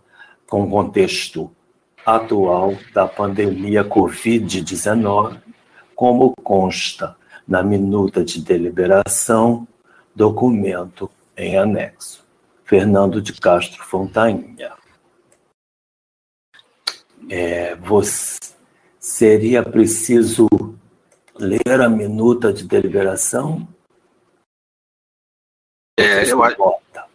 [0.49, 1.51] com o contexto
[2.05, 5.41] atual da pandemia Covid-19,
[5.95, 9.67] como consta na minuta de deliberação,
[10.15, 12.25] documento em anexo.
[12.65, 14.73] Fernando de Castro Fontainha.
[17.31, 18.39] É, você,
[18.99, 20.49] seria preciso
[21.39, 23.67] ler a minuta de deliberação?
[25.99, 26.41] É, eu,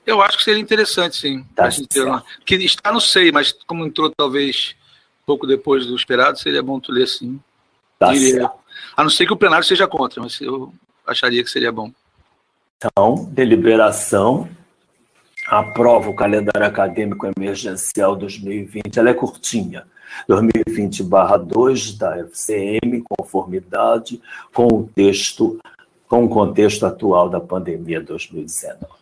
[0.06, 1.44] eu acho que seria interessante, sim.
[1.54, 1.70] Tá
[2.46, 4.76] que está no SEI, mas como entrou talvez
[5.26, 7.40] pouco depois do esperado, seria bom tu ler sim.
[8.00, 8.14] Tá
[8.96, 10.74] a não ser que o plenário seja contra, mas eu
[11.06, 11.92] acharia que seria bom.
[12.78, 14.50] Então, deliberação
[15.48, 18.98] aprova o calendário acadêmico emergencial 2020.
[18.98, 19.86] Ela é curtinha.
[20.28, 24.22] 2020/2 da FCM, conformidade
[24.54, 25.60] com o texto
[26.08, 29.01] com o contexto atual da pandemia 2019.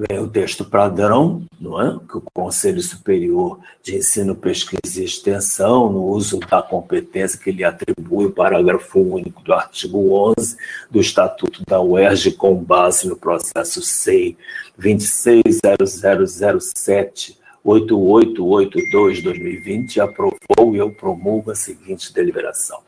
[0.00, 1.98] Vem o texto padrão, não é?
[2.08, 7.64] que o Conselho Superior de Ensino, Pesquisa e Extensão, no uso da competência que lhe
[7.64, 10.56] atribui o parágrafo único do artigo 11
[10.88, 14.36] do Estatuto da UERJ, com base no processo SEI
[14.78, 17.36] 260007
[17.66, 22.78] 8882-2020, aprovou e eu promulgo a seguinte deliberação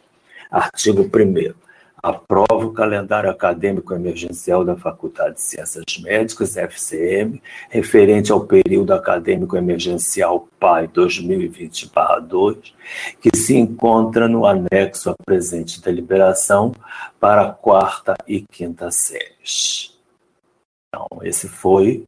[0.48, 1.54] Artigo 1
[2.02, 9.56] aprova o calendário acadêmico emergencial da Faculdade de Ciências Médicas, FCM, referente ao período acadêmico
[9.56, 12.72] emergencial PAI 2020-2,
[13.20, 16.72] que se encontra no anexo à presente deliberação
[17.18, 19.98] para a quarta e quinta séries.
[20.88, 22.04] Então, esse foi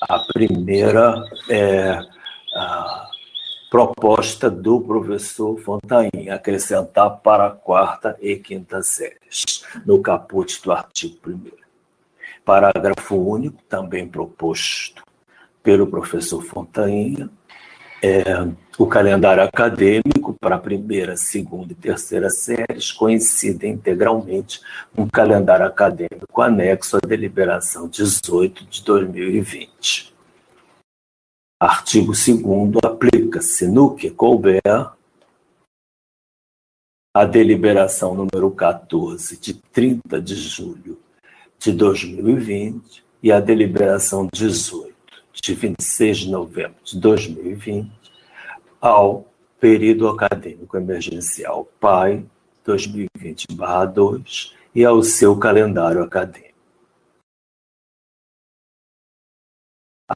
[0.00, 1.14] a primeira
[1.50, 1.98] é,
[2.54, 3.10] a
[3.74, 11.16] proposta do professor Fontaine, acrescentar para a quarta e quinta séries, no caput do artigo
[11.26, 11.40] 1.
[12.44, 15.02] Parágrafo único, também proposto
[15.60, 17.28] pelo professor Fontaine,
[18.00, 18.22] é,
[18.78, 24.60] o calendário acadêmico para a primeira, segunda e terceira séries coincide integralmente
[24.94, 30.13] com o calendário acadêmico anexo à deliberação 18 de 2020.
[31.64, 34.60] Artigo 2 aplica-se no que couber
[37.14, 41.00] a deliberação número 14 de 30 de julho
[41.58, 44.94] de 2020 e a deliberação 18
[45.32, 47.90] de 26 de novembro de 2020
[48.78, 49.26] ao
[49.58, 52.26] período acadêmico emergencial PAI
[52.66, 56.53] 2020-2 e ao seu calendário acadêmico.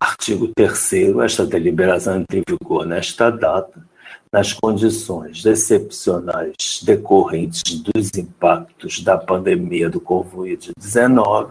[0.01, 3.84] Artigo 3 esta deliberação entra em vigor nesta data,
[4.32, 11.51] nas condições excepcionais decorrentes dos impactos da pandemia do Covid-19,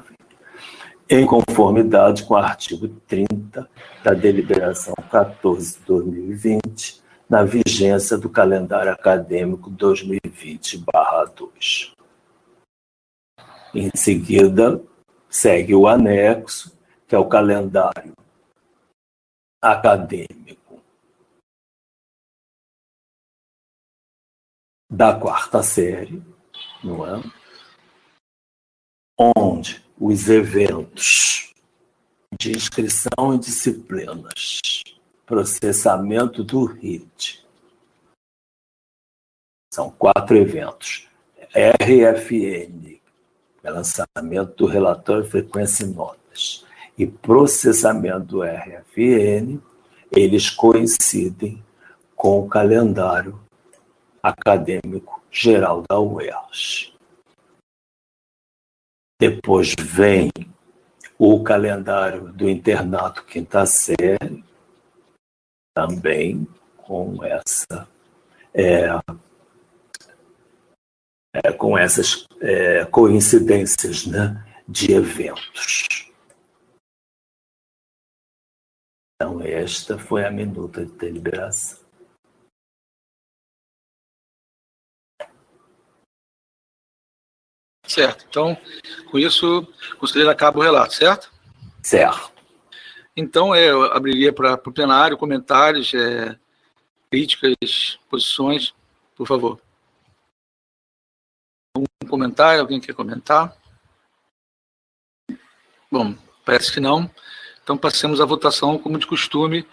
[1.09, 3.69] em conformidade com o artigo 30
[4.03, 11.91] da deliberação 14 de 2020, na vigência do calendário acadêmico 2020-2.
[13.75, 14.81] Em seguida,
[15.29, 16.71] segue o anexo,
[17.05, 18.13] que é o calendário
[19.61, 20.81] acadêmico
[24.89, 26.23] da quarta série,
[26.83, 27.21] não é?
[29.19, 31.53] Onde os eventos
[32.39, 34.61] de inscrição em disciplinas,
[35.25, 37.45] processamento do RIT,
[39.73, 41.07] são quatro eventos.
[41.53, 42.99] RFN,
[43.63, 46.66] lançamento do relatório frequência e notas
[46.97, 49.61] e processamento do RFN,
[50.11, 51.63] eles coincidem
[52.15, 53.39] com o calendário
[54.21, 56.93] acadêmico geral da UERJ.
[59.19, 60.29] Depois vem
[61.17, 64.43] o calendário do internato quinta série,
[65.75, 67.87] também com essa
[68.53, 68.89] é,
[71.43, 76.06] é, com essas é, coincidências né, de eventos.
[79.19, 81.79] Então, esta foi a minuta de deliberação.
[87.87, 88.25] Certo.
[88.29, 88.55] Então,
[89.09, 89.61] com isso,
[89.93, 91.33] o conselheiro acaba o relato, certo?
[91.81, 92.31] Certo.
[93.15, 96.37] Então, é, eu abriria para o plenário comentários, é,
[97.09, 98.75] críticas, posições,
[99.15, 99.59] por favor.
[101.75, 102.61] Um comentário?
[102.61, 103.57] Alguém quer comentar?
[105.91, 106.15] Bom,
[106.45, 107.09] parece que não.
[107.67, 109.67] Então, passemos à votação, como de costume.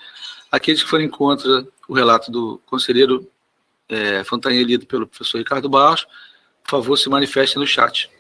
[0.51, 3.31] Aqueles que forem contra o relato do conselheiro
[3.89, 6.05] é, Fontanha, lido pelo professor Ricardo Barros,
[6.65, 8.11] por favor, se manifestem no chat.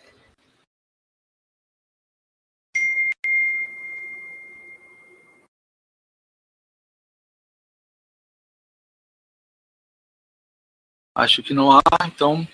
[11.17, 12.47] Acho que não há, então,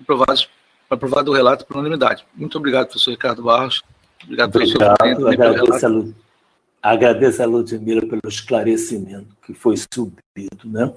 [0.00, 0.40] aprovado,
[0.88, 2.24] aprovado o relato por unanimidade.
[2.32, 3.82] Muito obrigado, professor Ricardo Barros.
[4.22, 5.26] Obrigado, pelo seu tempo.
[5.26, 6.14] Agradeço
[6.84, 10.92] Agradeço a Ludmila pelo esclarecimento que foi subido, né?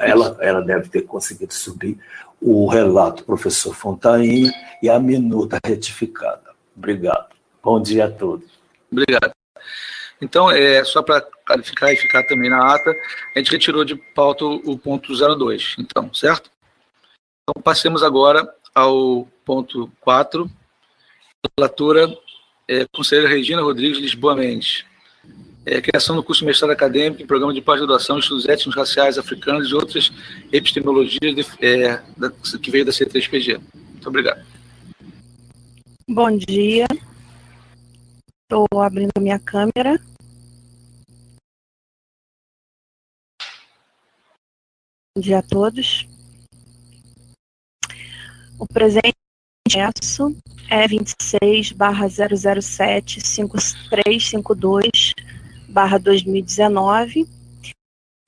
[0.00, 1.96] Ela, ela deve ter conseguido subir
[2.42, 4.50] o relato do professor Fontaine
[4.82, 6.50] e a minuta retificada.
[6.76, 7.28] Obrigado.
[7.62, 8.50] Bom dia a todos.
[8.90, 9.30] Obrigado.
[10.20, 12.92] Então, é, só para clarificar e ficar também na ata,
[13.32, 16.50] a gente retirou de pauta o ponto 02, então, certo?
[17.44, 20.50] Então, passemos agora ao ponto 4,
[21.56, 22.12] relatora
[22.68, 24.84] é, conselheira Regina Rodrigues Lisboa Mendes
[25.66, 29.68] é, criação do curso de mestrado acadêmico em programa de pós-graduação estudos étnicos raciais africanos
[29.68, 30.12] e outras
[30.52, 33.60] epistemologias de, é, da, que veio da C3PG.
[33.74, 34.46] Muito obrigado.
[36.08, 36.86] Bom dia.
[38.44, 40.00] Estou abrindo minha câmera.
[45.16, 46.06] Bom dia a todos.
[48.56, 49.16] O presente
[50.70, 55.12] é 26 barra 007 5352
[55.76, 57.28] barra 2019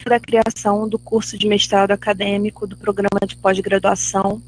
[0.07, 4.43] da criação do curso de mestrado acadêmico do programa de pós-graduação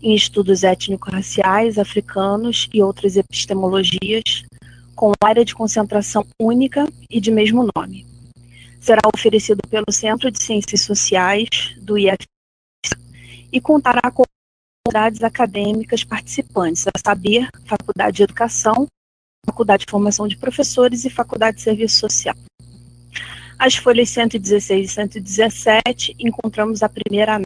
[0.00, 4.44] em estudos étnico-raciais, africanos e outras epistemologias,
[4.94, 8.06] com área de concentração única e de mesmo nome.
[8.78, 12.28] Será oferecido pelo Centro de Ciências Sociais do IFC
[13.52, 14.22] e contará com
[14.86, 18.86] unidades acadêmicas participantes, a saber, Faculdade de Educação,
[19.44, 22.34] Faculdade de Formação de Professores e Faculdade de Serviço Social.
[23.58, 27.40] As folhas 116 e 117 encontramos a primeira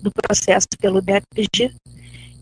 [0.00, 1.74] do processo pelo DEPG,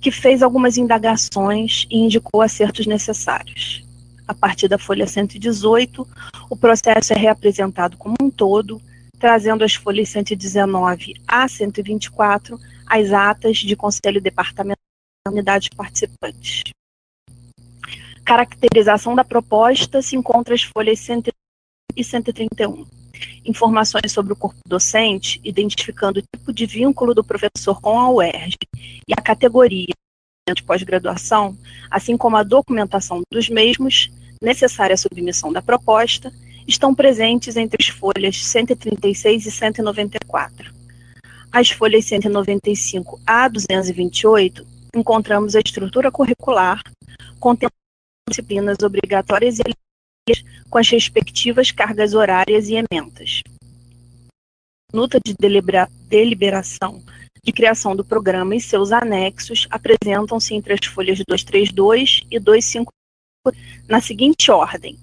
[0.01, 3.84] que fez algumas indagações e indicou acertos necessários.
[4.26, 6.07] A partir da folha 118,
[6.51, 8.80] o processo é reapresentado como um todo,
[9.18, 14.76] trazendo as folhas 119 a 124 as atas de conselho departamental
[15.26, 16.64] da unidade participantes.
[18.28, 21.22] Caracterização da proposta se encontra as folhas 100
[21.96, 22.84] e 131.
[23.42, 28.58] Informações sobre o corpo docente, identificando o tipo de vínculo do professor com a UERJ
[29.08, 29.94] e a categoria
[30.54, 31.56] de pós-graduação,
[31.90, 34.10] assim como a documentação dos mesmos,
[34.42, 36.30] necessária à submissão da proposta,
[36.66, 40.70] estão presentes entre as folhas 136 e 194.
[41.50, 46.82] As folhas 195 a 228 encontramos a estrutura curricular,
[47.40, 47.77] contendo
[48.28, 49.62] disciplinas obrigatórias e
[50.68, 53.42] com as respectivas cargas horárias e ementas.
[54.92, 57.02] Nuta de delibera deliberação
[57.42, 64.00] de criação do programa e seus anexos apresentam-se entre as folhas 232 e 254 na
[64.00, 64.98] seguinte ordem: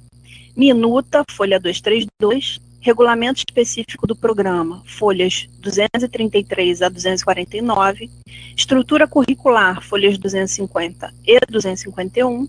[0.56, 8.12] Minuta, folha 232, regulamento específico do programa, folhas 233 a 249,
[8.56, 12.48] estrutura curricular, folhas 250 e 251,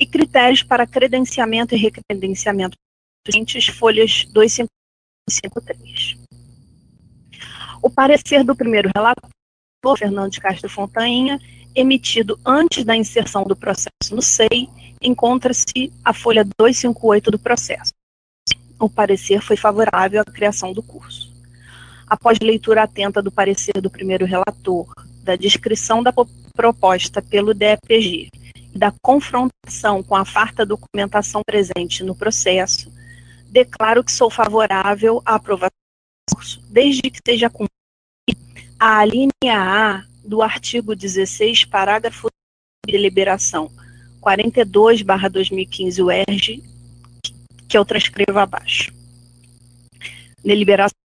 [0.00, 2.76] e critérios para credenciamento e recredenciamento
[3.24, 6.16] dos folhas 253.
[7.80, 9.30] O parecer do primeiro relator,
[9.96, 11.38] Fernando de Castro Fontainha,
[11.76, 14.68] emitido antes da inserção do processo no SEI,
[15.00, 17.95] encontra-se a folha 258 do processo
[18.78, 21.32] o parecer foi favorável à criação do curso.
[22.06, 24.86] Após leitura atenta do parecer do primeiro relator,
[25.22, 26.12] da descrição da
[26.54, 28.28] proposta pelo DEPG
[28.72, 32.92] e da confrontação com a farta documentação presente no processo,
[33.48, 35.70] declaro que sou favorável à aprovação
[36.28, 37.74] do curso, desde que seja cumprida
[38.78, 42.28] a linha A do artigo 16, parágrafo
[42.86, 43.70] de deliberação
[44.20, 46.75] 42/2015 UERJ
[47.68, 48.92] que eu transcrevo abaixo.
[50.44, 50.96] Deliberação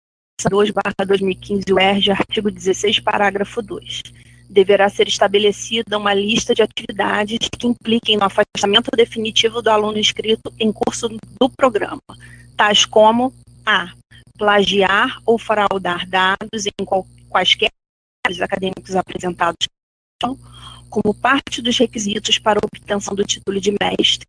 [0.49, 4.01] 2/2015 UERJ, artigo 16, parágrafo 2.
[4.49, 10.53] Deverá ser estabelecida uma lista de atividades que impliquem no afastamento definitivo do aluno inscrito
[10.59, 12.01] em curso do programa,
[12.57, 13.34] tais como
[13.66, 13.93] a.
[14.38, 16.86] plagiar ou fraudar dados em
[17.30, 17.70] quaisquer
[18.41, 19.68] acadêmicos apresentados
[20.89, 24.26] como parte dos requisitos para obtenção do título de mestre,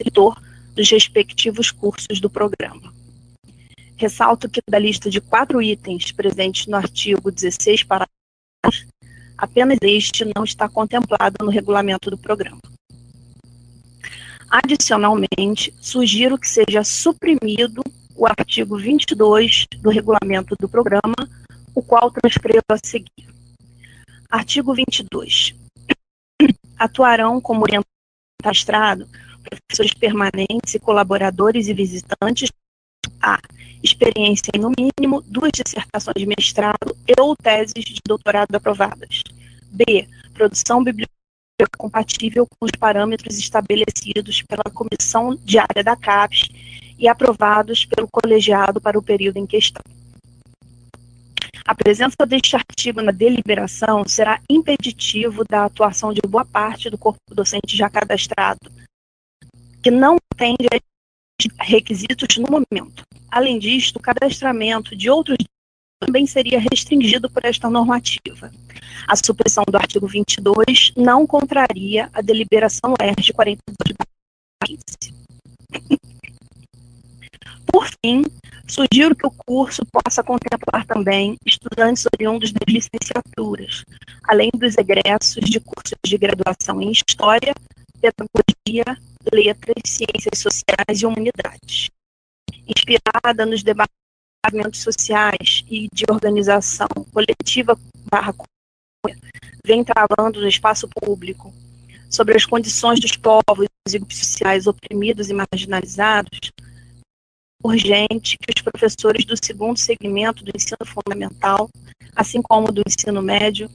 [0.00, 0.40] escritor
[0.74, 2.92] dos respectivos cursos do programa.
[3.96, 8.88] Ressalto que da lista de quatro itens presentes no artigo 16, parágrafo,
[9.36, 12.60] apenas este não está contemplado no regulamento do programa.
[14.50, 17.82] Adicionalmente, sugiro que seja suprimido
[18.14, 21.14] o artigo 22 do regulamento do programa,
[21.74, 23.32] o qual transcrevo a seguir.
[24.28, 25.54] Artigo 22.
[26.78, 29.08] Atuarão como orientado
[29.42, 32.50] professores permanentes e colaboradores e visitantes.
[33.20, 33.38] A.
[33.82, 39.22] Experiência em, no mínimo, duas dissertações de mestrado e ou teses de doutorado aprovadas.
[39.70, 40.08] B.
[40.32, 41.12] Produção bibliográfica
[41.76, 46.48] compatível com os parâmetros estabelecidos pela comissão diária da CAPES
[46.98, 49.82] e aprovados pelo colegiado para o período em questão.
[51.64, 57.20] A presença deste artigo na deliberação será impeditivo da atuação de boa parte do corpo
[57.32, 58.58] docente já cadastrado
[59.82, 60.68] que não atende
[61.60, 63.02] requisitos no momento.
[63.30, 65.38] Além disto, o cadastramento de outros
[66.00, 68.50] também seria restringido por esta normativa.
[69.06, 73.96] A supressão do artigo 22 não contraria a deliberação ERG 42
[77.66, 78.22] Por fim,
[78.68, 83.84] sugiro que o curso possa contemplar também estudantes oriundos das licenciaturas,
[84.24, 87.54] além dos egressos de cursos de graduação em História,
[88.00, 88.98] Pedagogia,
[89.32, 91.90] Letras, Ciências Sociais e Humanidades.
[92.66, 97.78] Inspirada nos departamentos sociais e de organização coletiva
[98.10, 98.34] barra
[99.64, 101.52] vem trabalhando no espaço público
[102.10, 106.52] sobre as condições dos povos e grupos sociais oprimidos e marginalizados,
[107.62, 111.70] urgente que os professores do segundo segmento do ensino fundamental,
[112.14, 113.70] assim como do ensino médio,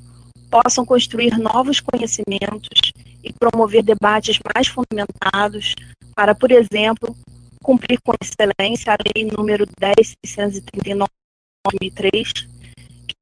[0.51, 2.91] possam construir novos conhecimentos
[3.27, 5.75] e promover debates mais fundamentados
[6.15, 7.15] para, por exemplo,
[7.61, 13.15] cumprir com excelência a Lei número 10.639 de 2003, que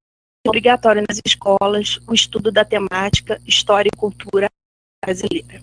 [0.45, 4.49] é obrigatório nas escolas o estudo da temática História e Cultura
[5.03, 5.61] brasileira.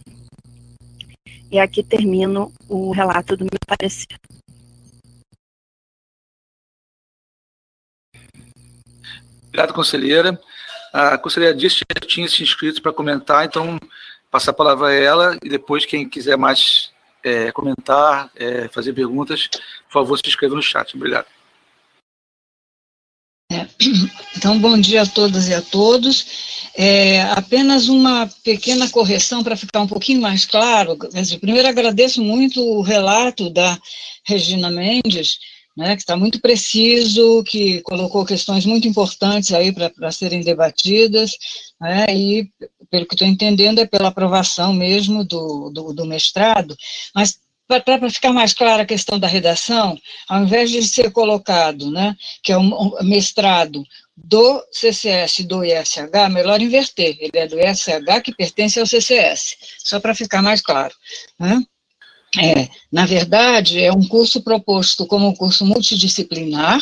[1.51, 4.19] E aqui termino o relato do meu parecer.
[9.49, 10.41] Obrigado, conselheira.
[10.93, 13.79] A conselheira disse que tinha se inscrito para comentar, então
[14.33, 16.91] passar a palavra a ela e depois quem quiser mais
[17.23, 19.47] é, comentar, é, fazer perguntas,
[19.87, 20.97] por favor, se inscreva no chat.
[20.97, 21.27] Obrigado.
[23.53, 23.69] É,
[24.35, 26.71] então, bom dia a todas e a todos.
[26.75, 30.97] É, apenas uma pequena correção para ficar um pouquinho mais claro.
[31.39, 33.79] Primeiro, agradeço muito o relato da
[34.27, 35.39] Regina Mendes,
[35.77, 41.33] né, que está muito preciso, que colocou questões muito importantes aí para serem debatidas,
[41.79, 42.51] né, e,
[42.93, 46.77] pelo que estou entendendo, é pela aprovação mesmo do, do, do mestrado,
[47.15, 52.15] mas para ficar mais clara a questão da redação, ao invés de ser colocado, né,
[52.43, 53.83] que é um mestrado
[54.15, 59.99] do CCS do ISH, melhor inverter, ele é do ISH que pertence ao CCS, só
[59.99, 60.95] para ficar mais claro.
[61.41, 61.65] Né?
[62.41, 66.81] É, na verdade, é um curso proposto como um curso multidisciplinar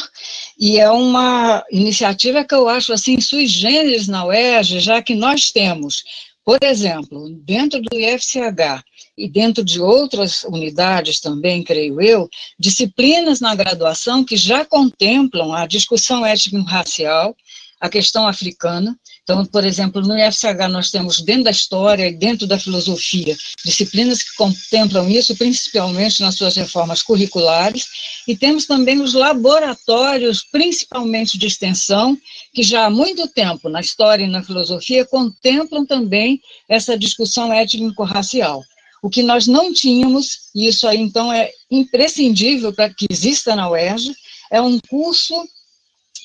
[0.56, 5.50] e é uma iniciativa que eu acho assim sui generis na UERJ, já que nós
[5.50, 6.04] temos,
[6.44, 8.84] por exemplo, dentro do IFCH
[9.18, 15.66] e dentro de outras unidades também, creio eu, disciplinas na graduação que já contemplam a
[15.66, 17.36] discussão étnico-racial,
[17.80, 22.46] a questão africana, então, por exemplo, no IFCH nós temos dentro da história e dentro
[22.46, 27.86] da filosofia disciplinas que contemplam isso, principalmente nas suas reformas curriculares,
[28.26, 32.16] e temos também os laboratórios, principalmente de extensão,
[32.52, 38.64] que já há muito tempo na história e na filosofia contemplam também essa discussão étnico-racial.
[39.02, 43.70] O que nós não tínhamos, e isso aí então é imprescindível para que exista na
[43.70, 44.14] UERJ,
[44.50, 45.34] é um curso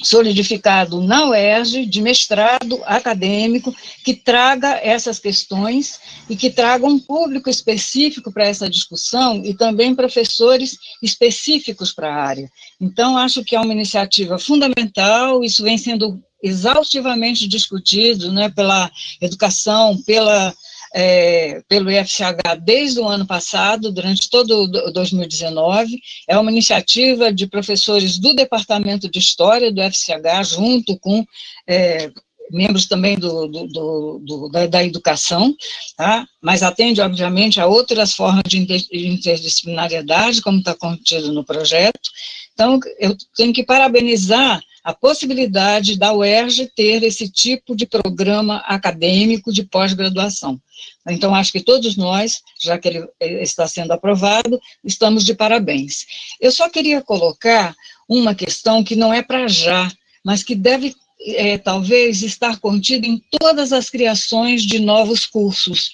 [0.04, 7.50] solidificado na UERJ, de mestrado acadêmico, que traga essas questões e que traga um público
[7.50, 12.52] específico para essa discussão e também professores específicos para a área.
[12.80, 19.98] Então, acho que é uma iniciativa fundamental, isso vem sendo exaustivamente discutido né, pela educação,
[20.04, 20.54] pela
[20.98, 26.00] é, pelo IFCH desde o ano passado, durante todo 2019.
[26.26, 31.26] É uma iniciativa de professores do Departamento de História do IFCH, junto com
[31.68, 32.10] é,
[32.50, 35.54] membros também do, do, do, da, da, educação,
[35.98, 36.26] tá?
[36.42, 38.60] mas atende, obviamente, a outras formas de
[38.94, 42.10] interdisciplinariedade, como está contido no projeto.
[42.54, 49.52] Então, eu tenho que parabenizar a possibilidade da UERJ ter esse tipo de programa acadêmico
[49.52, 50.62] de pós-graduação.
[51.10, 53.08] Então, acho que todos nós, já que ele
[53.42, 56.06] está sendo aprovado, estamos de parabéns.
[56.40, 57.76] Eu só queria colocar
[58.08, 59.92] uma questão que não é para já,
[60.24, 65.94] mas que deve, é, talvez, estar contida em todas as criações de novos cursos.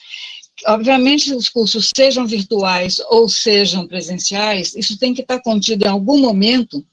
[0.66, 6.20] Obviamente, os cursos sejam virtuais ou sejam presenciais, isso tem que estar contido em algum
[6.20, 6.86] momento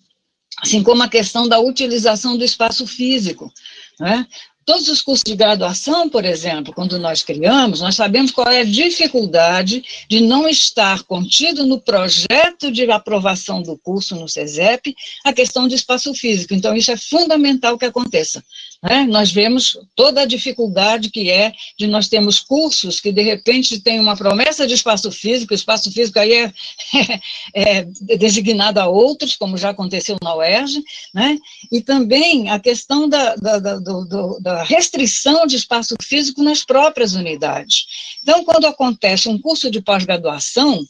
[0.63, 3.53] assim como a questão da utilização do espaço físico.
[3.99, 4.27] Né?
[4.69, 8.65] Todos os cursos de graduação, por exemplo, quando nós criamos, nós sabemos qual é a
[8.65, 14.95] dificuldade de não estar contido no projeto de aprovação do curso no CESEP
[15.25, 16.53] a questão de espaço físico.
[16.53, 18.45] Então, isso é fundamental que aconteça.
[18.83, 19.07] Né?
[19.07, 23.99] Nós vemos toda a dificuldade que é de nós termos cursos que, de repente, têm
[23.99, 26.53] uma promessa de espaço físico, o espaço físico aí é,
[27.55, 31.39] é, é designado a outros, como já aconteceu na UERJ, né?
[31.73, 37.15] e também a questão da, da, da, do, da restrição de espaço físico nas próprias
[37.15, 37.87] unidades.
[38.23, 40.87] Então, quando acontece um curso de pós-graduação,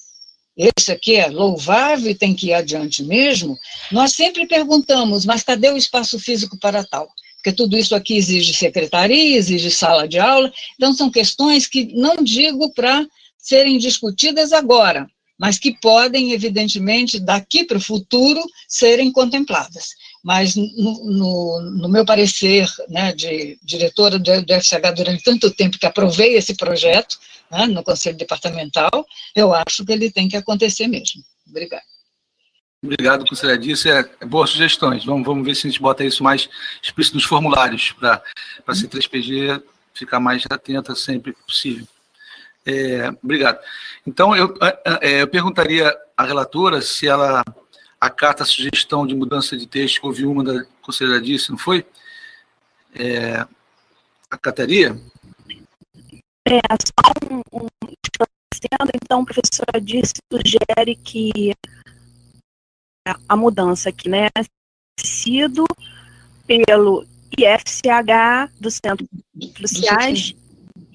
[0.58, 3.56] esse aqui é louvável e tem que ir adiante mesmo,
[3.92, 7.08] nós sempre perguntamos, mas cadê o espaço físico para tal?
[7.38, 12.16] Porque tudo isso aqui exige secretaria, exige sala de aula, então são questões que não
[12.16, 13.06] digo para
[13.38, 15.08] serem discutidas agora,
[15.38, 19.90] mas que podem, evidentemente, daqui para o futuro, serem contempladas.
[20.22, 25.78] Mas, no, no, no meu parecer, né, de diretora do, do FCH durante tanto tempo
[25.78, 27.16] que aprovei esse projeto
[27.50, 31.22] né, no Conselho Departamental, eu acho que ele tem que acontecer mesmo.
[31.48, 31.84] Obrigada.
[32.82, 33.60] Obrigado, conselheira.
[33.60, 35.04] Disse é, é boas sugestões.
[35.04, 36.48] Vamos, vamos ver se a gente bota isso mais
[36.82, 38.22] explícito nos formulários, para
[38.66, 39.62] a C3PG
[39.92, 41.86] ficar mais atenta sempre que possível.
[42.64, 43.58] É, obrigado.
[44.06, 44.54] Então, eu,
[45.00, 47.42] é, eu perguntaria à relatora se ela
[48.00, 51.84] a carta a sugestão de mudança de texto, houve uma da conselheira disse, não foi?
[52.94, 53.44] É,
[54.30, 54.96] a Cateria?
[56.46, 57.66] É, só um, um
[58.94, 61.54] então, a professora disse, sugere que
[63.28, 64.28] a mudança aqui, né,
[64.98, 65.64] sido
[66.46, 67.04] pelo
[67.36, 70.34] IFCH do Centro de Sociais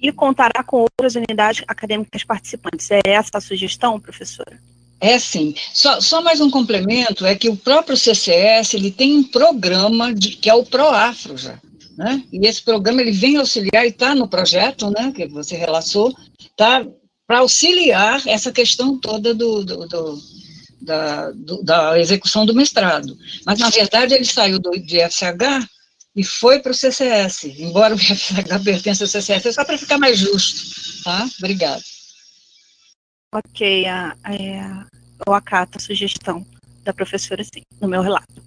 [0.01, 2.91] e contará com outras unidades acadêmicas participantes.
[2.91, 4.59] É essa a sugestão, professora?
[4.99, 5.53] É sim.
[5.74, 10.30] Só, só mais um complemento, é que o próprio CCS, ele tem um programa de,
[10.30, 11.59] que é o ProAfro já,
[11.97, 12.24] né?
[12.32, 16.16] E esse programa, ele vem auxiliar, e está no projeto, né, que você relatou,
[16.55, 16.86] tá
[17.28, 20.22] para auxiliar essa questão toda do, do, do
[20.84, 23.17] da, do, da execução do mestrado.
[23.45, 25.67] Mas, na verdade, ele saiu do, de FCH
[26.15, 29.97] e foi para o CCS, embora o FCH pertença ao CCS, é só para ficar
[29.97, 31.27] mais justo, tá?
[31.39, 31.81] Obrigada.
[33.34, 34.86] Ok, a, a,
[35.25, 36.45] eu acato a sugestão
[36.84, 38.43] da professora, sim, no meu relato.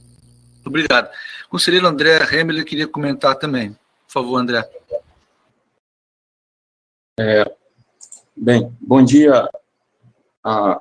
[0.64, 1.10] Obrigado.
[1.48, 3.70] Conselheiro André Hemler queria comentar também.
[4.06, 4.68] Por favor, André.
[7.18, 7.44] É,
[8.36, 9.48] bem, bom dia
[10.44, 10.80] a,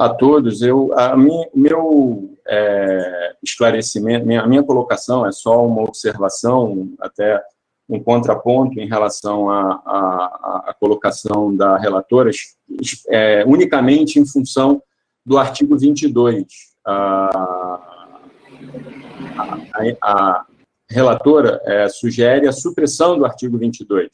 [0.00, 0.62] a todos.
[0.62, 7.38] Eu, a minha, meu é, esclarecimento, minha, minha colocação é só uma observação, até
[7.86, 12.30] um contraponto em relação à colocação da relatora,
[13.08, 14.82] é, unicamente em função
[15.26, 16.46] do artigo 22.
[16.86, 17.80] A,
[19.36, 20.46] a, a
[20.88, 24.08] relatora é, sugere a supressão do artigo 22,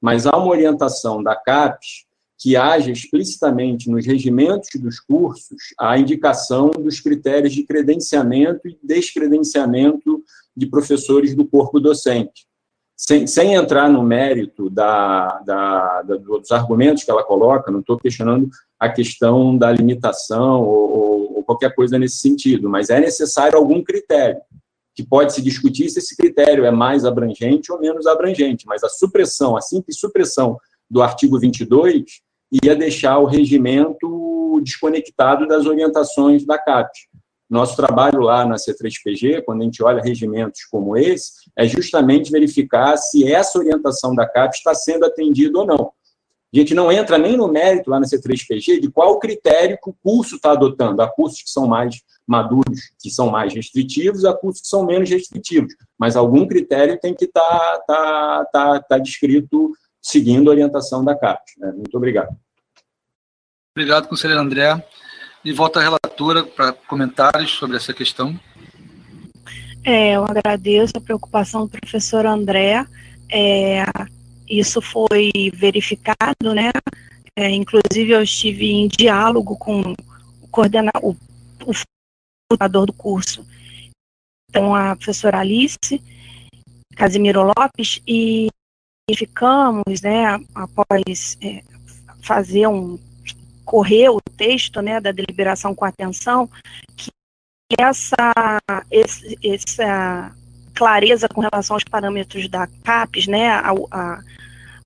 [0.00, 2.07] mas há uma orientação da CAPES
[2.38, 10.22] que haja explicitamente nos regimentos dos cursos a indicação dos critérios de credenciamento e descredenciamento
[10.56, 12.46] de professores do corpo docente.
[12.96, 17.96] Sem, sem entrar no mérito da, da, da, dos argumentos que ela coloca, não estou
[17.96, 23.82] questionando a questão da limitação ou, ou qualquer coisa nesse sentido, mas é necessário algum
[23.82, 24.40] critério
[24.94, 28.88] que pode se discutir se esse critério é mais abrangente ou menos abrangente, mas a
[28.88, 30.58] supressão, a simples supressão
[30.90, 32.20] do artigo 22
[32.50, 36.90] ia deixar o regimento desconectado das orientações da CAP.
[37.48, 42.96] Nosso trabalho lá na C3PG, quando a gente olha regimentos como esse, é justamente verificar
[42.98, 45.92] se essa orientação da CAP está sendo atendida ou não.
[46.52, 49.96] A gente não entra nem no mérito lá na C3PG de qual critério que o
[50.02, 51.02] curso está adotando.
[51.02, 55.10] Há cursos que são mais maduros, que são mais restritivos, há cursos que são menos
[55.10, 55.74] restritivos.
[55.98, 59.72] Mas algum critério tem que estar tá, tá, tá, tá descrito
[60.08, 61.42] seguindo a orientação da CAP.
[61.58, 61.72] Né?
[61.72, 62.34] Muito obrigado.
[63.76, 64.82] Obrigado, conselheiro André.
[65.44, 68.38] E volta à relatora para comentários sobre essa questão.
[69.84, 72.84] É, eu agradeço a preocupação do professor André.
[73.30, 73.84] É,
[74.48, 76.70] isso foi verificado, né?
[77.36, 79.80] É, inclusive, eu estive em diálogo com
[80.42, 81.14] o coordenador, o,
[82.52, 83.46] o do curso,
[84.48, 86.02] então a professora Alice
[86.96, 88.48] Casimiro Lopes, e
[89.16, 91.62] ficamos, né, após é,
[92.22, 92.98] fazer um
[93.64, 96.48] correr o texto, né, da deliberação com atenção,
[96.96, 97.10] que
[97.78, 98.32] essa,
[98.90, 100.34] esse, essa
[100.74, 104.20] clareza com relação aos parâmetros da CAPES, né, a, a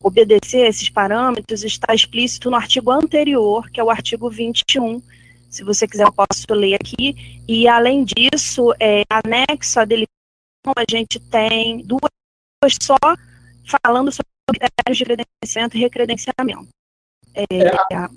[0.02, 5.00] obedecer a esses parâmetros está explícito no artigo anterior, que é o artigo 21.
[5.48, 7.40] Se você quiser, eu posso ler aqui.
[7.46, 12.10] E, além disso, é, anexo à deliberação, a gente tem duas
[12.80, 12.96] só
[13.66, 16.68] falando sobre critérios de credenciamento e recredenciamento.
[17.34, 18.08] É, é,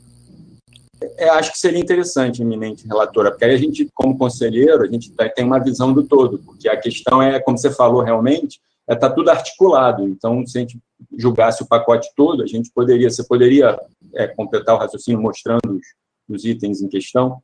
[1.17, 5.11] é, acho que seria interessante, eminente relatora, porque aí a gente, como conselheiro, a gente
[5.35, 9.09] tem uma visão do todo, porque a questão é, como você falou realmente, está é,
[9.09, 10.07] tudo articulado.
[10.07, 10.77] Então, se a gente
[11.17, 13.79] julgasse o pacote todo, a gente poderia, você poderia
[14.13, 15.85] é, completar o raciocínio mostrando os,
[16.29, 17.41] os, itens em questão?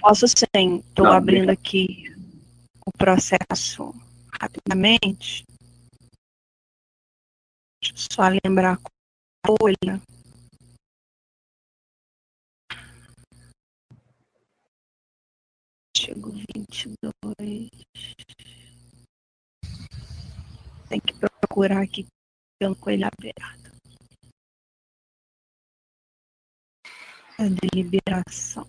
[0.00, 0.82] Posso sim.
[0.88, 2.04] Estou abrindo aqui
[2.86, 3.94] o processo
[4.40, 5.44] rapidamente.
[7.82, 10.00] Só lembrar a folha.
[15.96, 17.70] Artigo 22.
[20.88, 22.06] Tem que procurar aqui
[22.58, 23.70] pelo coelho aberto.
[27.38, 28.68] A deliberação.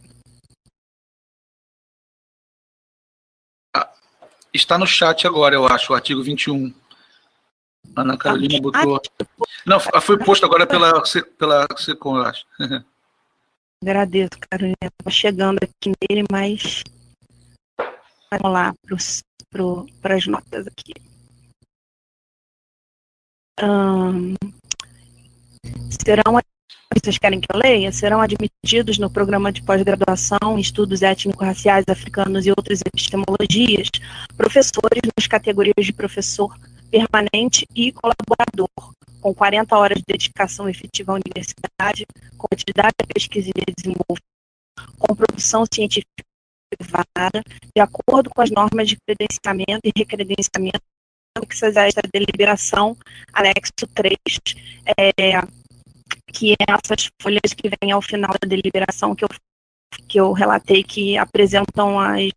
[3.75, 3.93] Ah,
[4.53, 6.80] está no chat agora, eu acho, o artigo 21.
[7.95, 9.01] Ana Carolina ah, botou.
[9.65, 11.01] Não, foi posto agora pela,
[11.37, 12.45] pela Secom, eu acho.
[13.83, 14.75] Agradeço, Carolina.
[14.83, 16.83] Estava chegando aqui nele, mas
[18.31, 18.73] vamos lá
[20.01, 20.93] para as notas aqui.
[25.89, 26.39] Serão
[26.93, 27.91] vocês querem que eu leia?
[27.91, 33.87] Serão admitidos no programa de pós-graduação em estudos étnico-raciais africanos e outras epistemologias,
[34.35, 36.53] professores nas categorias de professor
[36.91, 38.69] permanente e colaborador,
[39.21, 42.05] com 40 horas de dedicação efetiva à universidade,
[42.37, 44.21] com atividade de pesquisa e desenvolvimento,
[44.99, 46.23] com produção científica
[46.77, 47.43] privada,
[47.75, 50.81] de acordo com as normas de credenciamento e recredenciamento
[51.37, 52.97] anexas a esta deliberação,
[53.33, 54.15] anexo 3,
[54.97, 55.11] é,
[56.27, 59.29] que é essas folhas que vêm ao final da deliberação que eu,
[60.07, 62.31] que eu relatei que apresentam as,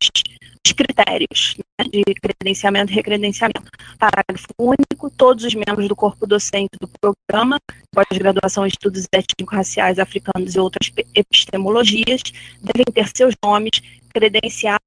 [0.73, 3.71] critérios né, de credenciamento e recredenciamento.
[3.99, 7.59] Parágrafo único, todos os membros do corpo docente do programa,
[7.93, 12.23] pós-graduação em estudos étnico-raciais africanos e outras epistemologias,
[12.61, 13.81] devem ter seus nomes
[14.13, 14.85] credenciados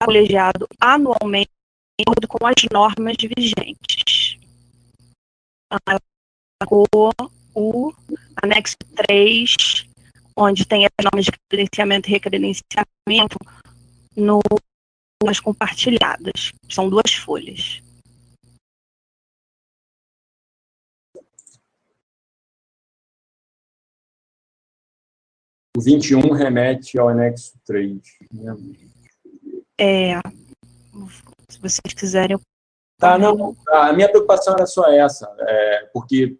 [0.00, 1.50] colegiado anualmente
[1.98, 4.38] de acordo com as normas vigentes.
[7.54, 7.92] O,
[8.40, 9.86] anexo 3,
[10.36, 13.38] onde tem as normas de credenciamento e recredenciamento,
[14.16, 14.40] no,
[15.24, 16.52] nas compartilhadas.
[16.70, 17.82] São duas folhas.
[25.76, 28.00] O 21 remete ao anexo 3.
[28.32, 28.56] Né?
[29.80, 30.18] É,
[31.48, 32.38] se vocês quiserem.
[32.98, 36.36] Tá, não, a minha preocupação era só essa, é, porque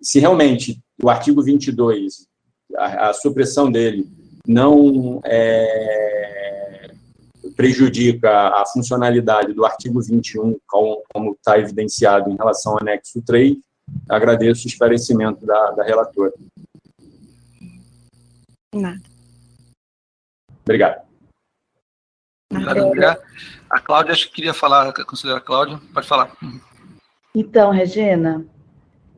[0.00, 2.28] se realmente o artigo 22,
[2.76, 4.08] a, a supressão dele,
[4.46, 6.41] não é,
[7.56, 13.56] prejudica a funcionalidade do artigo 21, como está evidenciado em relação ao anexo 3,
[14.08, 16.32] agradeço o esclarecimento da, da relatora.
[18.74, 19.00] Nada.
[20.62, 21.02] Obrigado.
[22.50, 23.22] Obrigado,
[23.70, 26.36] A Cláudia, acho que queria falar, a conselheira Cláudia, pode falar.
[27.34, 28.44] Então, Regina,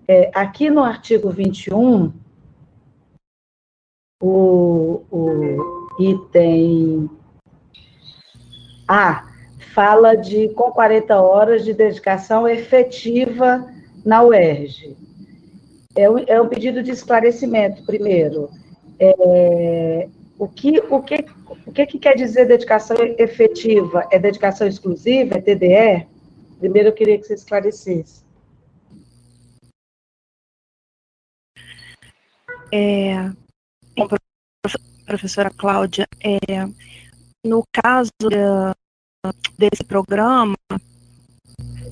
[0.06, 2.12] é, aqui no artigo 21,
[4.22, 7.10] o, o item
[8.86, 9.28] A
[9.74, 13.68] fala de com 40 horas de dedicação efetiva
[14.04, 14.96] na UERJ.
[15.96, 18.50] É um, é um pedido de esclarecimento, primeiro.
[18.98, 20.08] É,
[20.38, 21.24] o que, o que,
[21.66, 24.06] o que, que quer dizer dedicação efetiva?
[24.10, 25.36] É dedicação exclusiva?
[25.36, 26.06] É TDE?
[26.58, 28.24] Primeiro eu queria que você esclarecesse.
[32.72, 33.30] É,
[35.06, 36.66] professora Cláudia, é,
[37.44, 38.10] no caso
[39.58, 40.56] desse programa,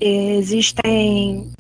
[0.01, 1.53] existem,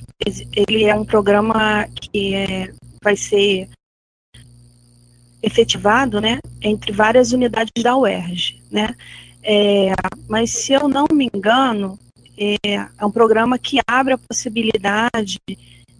[0.56, 2.72] ele é um programa que é,
[3.02, 3.68] vai ser
[5.42, 8.94] efetivado, né, entre várias unidades da UERJ, né,
[9.42, 9.92] é,
[10.28, 11.98] mas se eu não me engano,
[12.38, 15.38] é, é, um programa que abre a possibilidade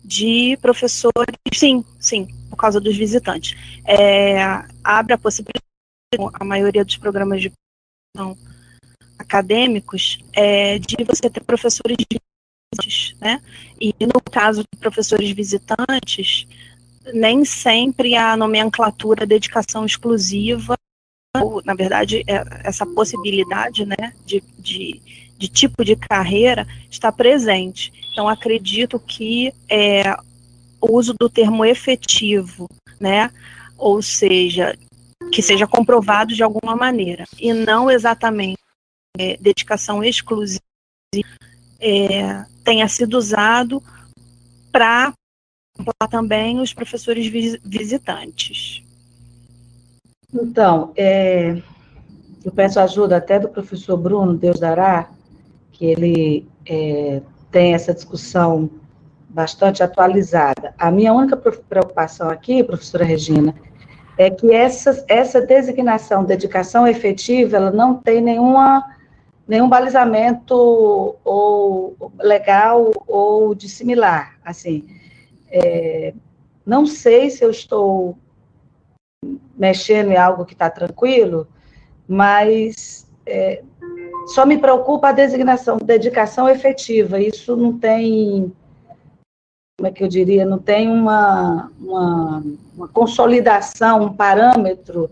[0.04, 4.42] de professores, sim, sim, por causa dos visitantes, é,
[4.82, 5.62] abre a possibilidade,
[6.34, 7.52] a maioria dos programas de
[9.18, 13.40] acadêmicos, é, de você ter professores visitantes, né,
[13.80, 16.46] e no caso de professores visitantes,
[17.12, 20.74] nem sempre a nomenclatura dedicação exclusiva,
[21.36, 25.00] ou, na verdade, é, essa possibilidade né, de, de,
[25.38, 27.90] de, tipo de carreira está presente.
[28.12, 30.14] Então, acredito que é,
[30.78, 32.68] o uso do termo efetivo,
[33.00, 33.30] né,
[33.78, 34.76] ou seja,
[35.32, 38.58] que seja comprovado de alguma maneira, e não exatamente
[39.18, 40.60] é, dedicação exclusiva,
[41.80, 43.82] é, tenha sido usado
[44.70, 45.12] para
[46.10, 47.26] também os professores
[47.64, 48.82] visitantes.
[50.32, 51.60] Então, é,
[52.44, 55.10] eu peço ajuda até do professor Bruno Deus dará,
[55.72, 58.70] que ele é, tem essa discussão
[59.28, 60.74] bastante atualizada.
[60.78, 63.54] A minha única preocupação aqui, professora Regina,
[64.18, 68.84] é que essa, essa designação, dedicação efetiva, ela não tem nenhuma,
[69.46, 70.54] nenhum balizamento
[71.24, 74.86] ou legal ou de similar, assim,
[75.50, 76.14] é,
[76.64, 78.16] não sei se eu estou
[79.56, 81.46] mexendo em algo que está tranquilo,
[82.08, 83.62] mas é,
[84.26, 87.20] só me preocupa a designação, dedicação efetiva.
[87.20, 88.52] Isso não tem,
[89.82, 92.44] como é que eu diria, não tem uma, uma,
[92.76, 95.10] uma consolidação, um parâmetro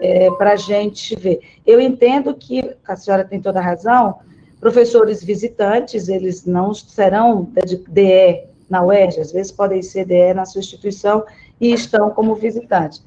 [0.00, 1.38] é, para a gente ver.
[1.64, 4.18] Eu entendo que a senhora tem toda a razão,
[4.58, 7.48] professores visitantes, eles não serão
[7.88, 11.24] DE na UERJ, às vezes podem ser DE na sua instituição
[11.60, 13.04] e estão como visitantes.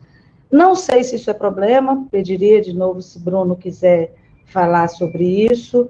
[0.50, 4.14] Não sei se isso é problema, pediria de novo se Bruno quiser
[4.46, 5.90] falar sobre isso,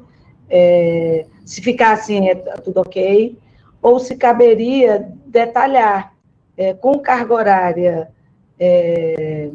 [0.49, 3.38] é, se ficar assim é tudo ok,
[3.84, 6.15] ou se caberia detalhar
[6.57, 8.11] é, com carga horária
[8.59, 9.49] É,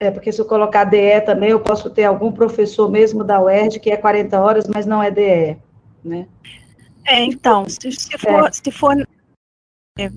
[0.00, 3.78] é, porque se eu colocar DE também, eu posso ter algum professor mesmo da UERJ
[3.78, 5.56] que é 40 horas, mas não é DE,
[6.04, 6.26] né?
[7.06, 8.52] É, então, se, se for, é.
[8.52, 9.08] se for
[9.98, 10.10] é,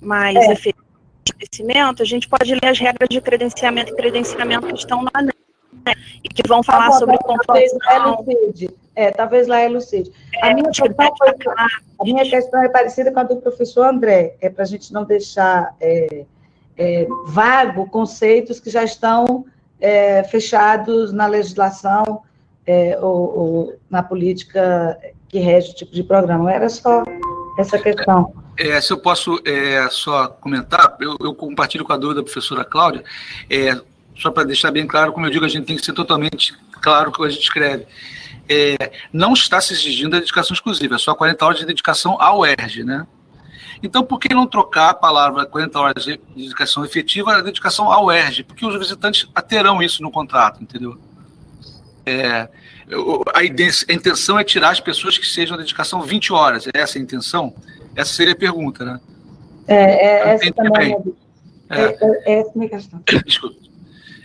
[0.00, 0.52] mais é.
[0.52, 0.86] efetivo
[1.98, 5.22] a gente pode ler as regras de credenciamento e credenciamento que estão lá,
[5.86, 5.94] né?
[6.24, 8.24] E que vão falar tá sobre pontuação.
[8.94, 10.10] É, talvez lá elucide.
[10.34, 11.28] É, a, minha questão foi,
[12.00, 15.04] a minha questão é parecida com a do professor André, é para a gente não
[15.04, 16.24] deixar é,
[16.78, 19.44] é, vago conceitos que já estão
[19.78, 22.22] é, fechados na legislação
[22.66, 26.50] é, ou, ou, na política que rege o tipo de programa.
[26.50, 27.04] Era só
[27.58, 28.32] essa questão.
[28.58, 32.64] É, se eu posso é, só comentar, eu, eu, compartilho com a dúvida da professora
[32.64, 33.04] Cláudia,
[33.50, 33.78] é,
[34.18, 37.10] só para deixar bem claro, como eu digo, a gente tem que ser totalmente claro
[37.10, 37.86] o que a gente escreve.
[38.48, 42.46] É, não está se exigindo a dedicação exclusiva, é só 40 horas de dedicação ao
[42.46, 43.06] ERG, né?
[43.82, 48.10] Então, por que não trocar a palavra 40 horas de dedicação efetiva a dedicação ao
[48.10, 48.44] ERG?
[48.44, 50.98] Porque os visitantes terão isso no contrato, entendeu?
[52.06, 52.48] É,
[53.34, 56.66] a, intenção é tirar as pessoas que sejam dedicação 20 horas.
[56.68, 57.52] É essa a intenção?
[57.94, 59.00] Essa seria a pergunta, né?
[59.66, 60.96] É, é essa também.
[61.68, 63.02] É, é, é, essa é a minha questão.
[63.26, 63.56] Desculpa.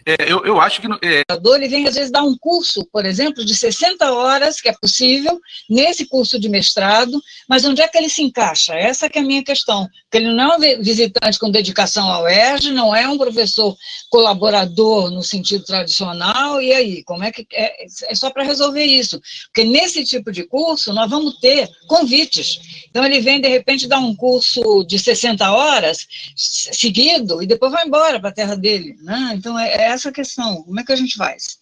[0.05, 0.87] É, eu, eu acho que.
[1.03, 1.23] É...
[1.61, 5.39] Ele vem, às vezes, dar um curso, por exemplo, de 60 horas, que é possível,
[5.69, 8.73] nesse curso de mestrado, mas onde é que ele se encaixa?
[8.73, 9.87] Essa que é a minha questão.
[10.03, 13.75] Porque ele não é um visitante com dedicação ao ERJ, não é um professor
[14.09, 17.03] colaborador no sentido tradicional, e aí?
[17.03, 17.45] Como é que.
[17.53, 19.21] É, é só para resolver isso.
[19.47, 22.85] Porque nesse tipo de curso, nós vamos ter convites.
[22.89, 27.85] Então, ele vem, de repente, dar um curso de 60 horas seguido, e depois vai
[27.85, 28.95] embora para a terra dele.
[29.01, 29.33] Né?
[29.35, 30.63] Então, é, é essa a questão.
[30.63, 31.61] Como é que a gente faz?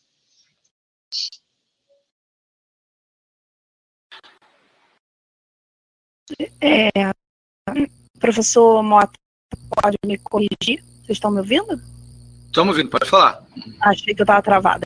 [6.62, 6.90] É,
[8.20, 9.14] professor Mota,
[9.82, 10.84] pode me corrigir?
[10.84, 11.82] Vocês estão me ouvindo?
[12.46, 13.44] Estamos ouvindo, pode falar.
[13.82, 14.86] Achei que eu estava travada.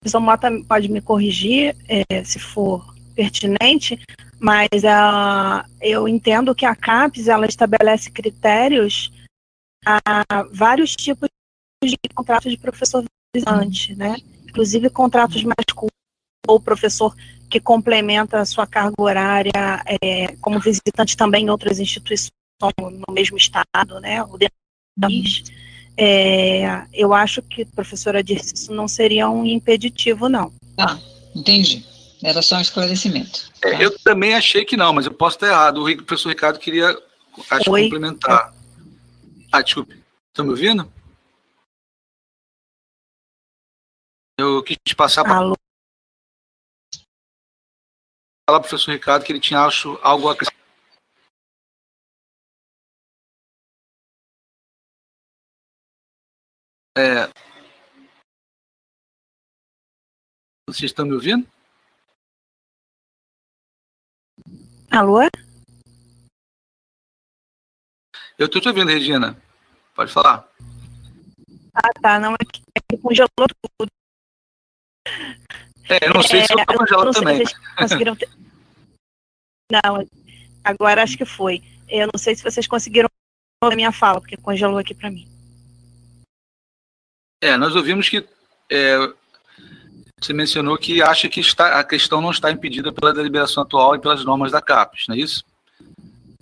[0.00, 3.98] Professor Mota pode me corrigir é, se for pertinente,
[4.38, 9.12] mas uh, eu entendo que a CAPES ela estabelece critérios
[9.86, 11.28] a vários tipos
[11.90, 13.04] de contratos de professor
[13.34, 14.16] visitante, né?
[14.48, 15.98] Inclusive contratos mais curtos,
[16.46, 17.14] ou professor
[17.50, 22.32] que complementa a sua carga horária é, como visitante também em outras instituições
[22.78, 24.22] no mesmo estado, né?
[24.24, 24.54] Ou dentro
[24.96, 25.44] do país.
[25.96, 30.52] É, eu acho que a professora disse isso não seria um impeditivo, não.
[30.78, 30.98] Ah,
[31.34, 31.84] entendi.
[32.22, 33.50] Era só um esclarecimento.
[33.60, 33.68] Tá?
[33.68, 35.84] É, eu também achei que não, mas eu posso estar errado.
[35.84, 36.96] O professor Ricardo queria,
[37.50, 38.52] acho, complementar.
[39.52, 39.94] Ah, desculpe.
[40.30, 40.90] Estão me ouvindo?
[44.36, 45.56] Eu quis passar para falar
[48.46, 50.58] para o professor Ricardo que ele tinha acho, algo a acrescentar.
[56.98, 57.26] É...
[60.68, 61.46] Vocês estão me ouvindo?
[64.90, 65.20] Alô?
[68.36, 69.40] Eu estou te ouvindo, Regina.
[69.94, 70.48] Pode falar.
[71.72, 72.18] Ah, tá.
[72.18, 73.28] Não, é que, é que congelou
[73.78, 73.90] tudo.
[75.88, 77.44] É, eu não sei é, se eu tô congelado também.
[77.76, 78.28] conseguiram ter...
[79.70, 80.06] Não,
[80.62, 81.62] agora acho que foi.
[81.88, 83.08] Eu não sei se vocês conseguiram
[83.62, 85.26] a minha fala, porque congelou aqui para mim.
[87.42, 88.26] É, nós ouvimos que
[88.70, 88.96] é,
[90.20, 94.00] você mencionou que acha que está, a questão não está impedida pela deliberação atual e
[94.00, 95.44] pelas normas da CAPES, não é isso?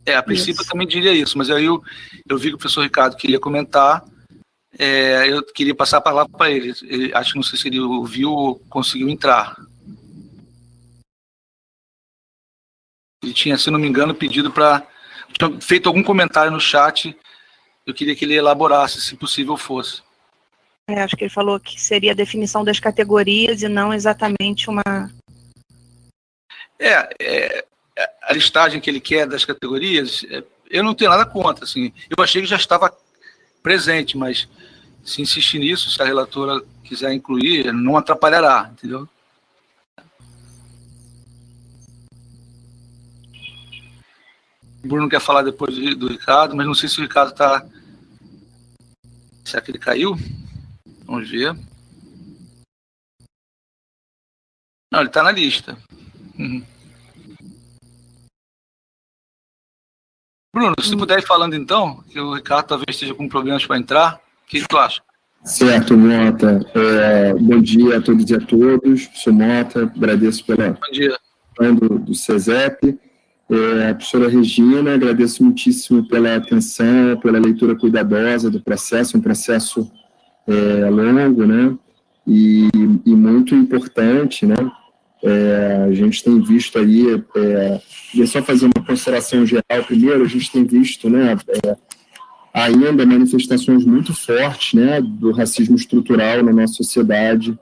[0.05, 0.63] É, a princípio isso.
[0.63, 1.83] eu também diria isso, mas aí eu,
[2.29, 4.05] eu vi que o professor Ricardo queria comentar
[4.79, 6.75] é, eu queria passar a palavra para ele.
[6.83, 7.15] ele.
[7.15, 9.57] Acho que não sei se ele ouviu ou conseguiu entrar.
[13.23, 14.87] Ele tinha, se não me engano, pedido para.
[15.39, 17.17] Tinha feito algum comentário no chat.
[17.87, 20.03] Eu queria que ele elaborasse, se possível fosse.
[20.89, 24.83] É, acho que ele falou que seria a definição das categorias e não exatamente uma.
[26.79, 27.65] É, é
[28.23, 31.65] a listagem que ele quer das categorias, é, eu não tenho nada contra.
[31.65, 32.95] Assim, eu achei que já estava
[33.63, 34.49] presente, mas
[35.05, 39.09] se insistir nisso, se a relatora quiser incluir, não atrapalhará, entendeu?
[44.85, 47.65] O Bruno quer falar depois do Ricardo, mas não sei se o Ricardo está.
[49.45, 50.17] Será que ele caiu?
[51.05, 51.55] Vamos ver.
[54.91, 55.79] Não, ele está na lista.
[56.39, 56.65] Uhum.
[60.55, 64.21] Bruno, se puder ir falando então, que o Ricardo talvez esteja com problemas para entrar
[64.47, 65.01] que tu acha?
[65.45, 66.61] Certo, Mota.
[66.75, 69.09] É, bom dia a todos e a todos.
[69.15, 71.17] Sou Mota, agradeço pela bom dia.
[71.59, 72.99] do, do CESEP.
[73.51, 79.91] É, a professora Regina, agradeço muitíssimo pela atenção, pela leitura cuidadosa do processo, um processo
[80.47, 81.77] é, longo, né,
[82.27, 82.69] e,
[83.05, 84.57] e, muito importante, né,
[85.23, 87.81] é, a gente tem visto aí, é,
[88.15, 91.77] e é só fazer uma consideração geral primeiro, a gente tem visto, né, é,
[92.53, 97.59] ainda manifestações muito fortes, né, do racismo estrutural na nossa sociedade,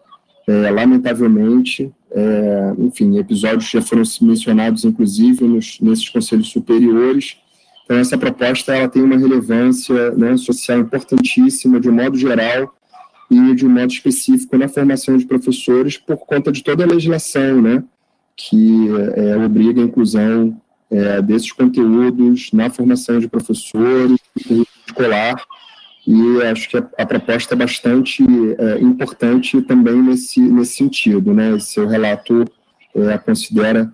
[0.49, 7.37] é, lamentavelmente, é, enfim, episódios já foram mencionados, inclusive, nos, nesses conselhos superiores.
[7.85, 12.75] Então, essa proposta ela tem uma relevância né, social importantíssima, de um modo geral,
[13.31, 17.63] e de um modo específico na formação de professores, por conta de toda a legislação
[17.63, 17.83] né,
[18.37, 20.61] que é, obriga a inclusão
[20.91, 24.19] é, desses conteúdos na formação de professores,
[24.87, 25.41] escolar,
[26.07, 28.25] e acho que a, a proposta é bastante
[28.59, 31.59] é, importante também nesse, nesse sentido, né?
[31.61, 32.45] Seu relato
[32.95, 33.93] é, considera,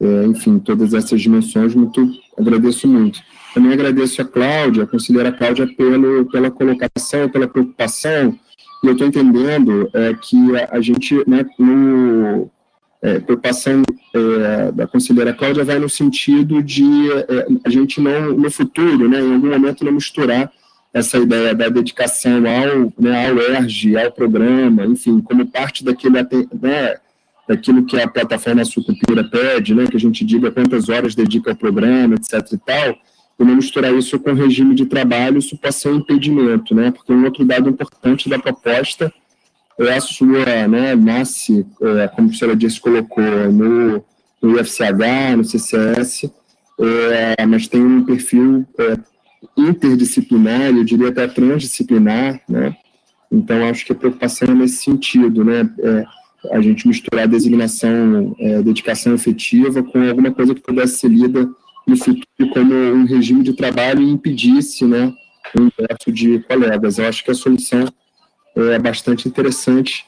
[0.00, 3.20] é, enfim, todas essas dimensões, muito, agradeço muito.
[3.54, 8.38] Também agradeço a Cláudia, a conselheira Cláudia, pelo, pela colocação, pela preocupação,
[8.88, 12.50] eu estou entendendo é, que a, a, gente, né, no,
[13.02, 13.82] é, preocupação
[14.14, 19.20] é, da conselheira Cláudia vai no sentido de é, a gente não, no futuro, né,
[19.20, 20.50] em algum momento, não misturar
[20.92, 26.96] essa ideia da dedicação ao, né, ao ERG, ao programa, enfim, como parte daquele, né,
[27.48, 31.56] daquilo que a plataforma Sucupira pede, né, que a gente diga quantas horas dedica ao
[31.56, 32.96] programa, etc e tal,
[33.38, 36.90] e não misturar isso com o regime de trabalho, isso pode ser um impedimento, né,
[36.90, 39.12] porque um outro dado importante da proposta
[39.78, 44.04] é a sua, né, nasce, é, como a professora disse, colocou no,
[44.40, 46.30] no IFCH, no CCS,
[46.80, 48.96] é, mas tem um perfil é,
[49.56, 52.76] interdisciplinar, eu diria até transdisciplinar, né?
[53.30, 55.68] Então, acho que a preocupação é nesse sentido, né?
[55.80, 56.04] É,
[56.52, 61.48] a gente misturar designação, é, dedicação efetiva com alguma coisa que pudesse ser lida
[61.86, 65.12] no futuro como um regime de trabalho e impedisse, né,
[65.56, 66.98] o ingresso de colegas.
[66.98, 67.86] Eu acho que a solução
[68.56, 70.06] é bastante interessante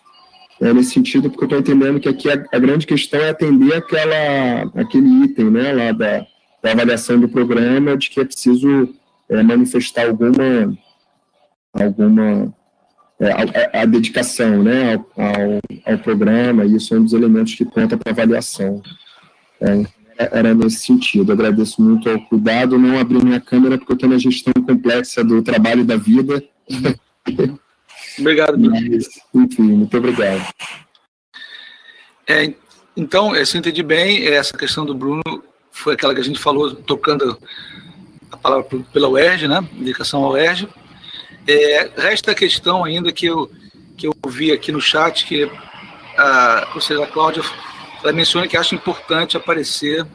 [0.61, 3.75] é, nesse sentido, porque eu estou entendendo que aqui a, a, grande questão é atender
[3.75, 6.27] aquela, aquele item, né, lá da,
[6.63, 8.95] da avaliação do programa, de que é preciso
[9.29, 10.77] é, manifestar alguma
[11.73, 12.55] alguma
[13.21, 17.65] é, a, a, dedicação né, ao, ao, programa, e isso é um dos elementos que
[17.65, 18.83] conta para avaliação.
[19.61, 19.87] É,
[20.19, 21.33] era nesse sentido.
[21.33, 25.43] Agradeço muito ao cuidado, não abri minha câmera porque eu tenho uma gestão complexa do
[25.43, 26.43] trabalho e da vida.
[28.19, 30.43] Obrigado, Mas, Enfim, muito obrigado.
[32.27, 32.53] É,
[32.97, 35.23] então, se eu entendi bem, essa questão do Bruno
[35.71, 37.39] foi aquela que a gente falou, tocando
[38.33, 39.69] a palavra pela UERJ, né?
[39.75, 40.67] Indicação ao UERJ.
[41.47, 43.51] É, resta a questão ainda que eu,
[43.97, 45.49] que eu vi aqui no chat, que
[46.17, 47.43] a, ou seja, a Cláudia
[48.07, 50.07] ela menciona que acha importante aparecer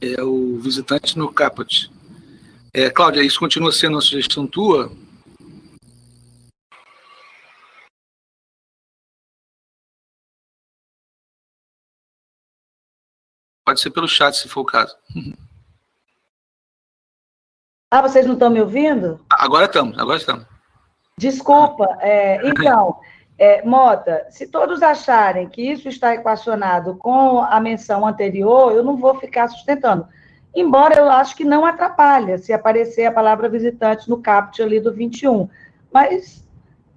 [0.00, 1.92] é, o visitante no caput.
[2.72, 4.90] É, Cláudia, isso continua sendo uma sugestão tua?
[13.66, 14.96] Pode ser pelo chat, se for o caso.
[17.90, 19.22] Ah, vocês não estão me ouvindo?
[19.30, 20.46] Agora estamos, agora estamos.
[21.18, 21.86] Desculpa.
[22.00, 22.98] É, então,
[23.38, 28.96] é, Mota, se todos acharem que isso está equacionado com a menção anterior, eu não
[28.96, 30.06] vou ficar sustentando.
[30.54, 34.92] Embora eu acho que não atrapalha se aparecer a palavra visitante no caput ali do
[34.92, 35.48] 21.
[35.92, 36.44] Mas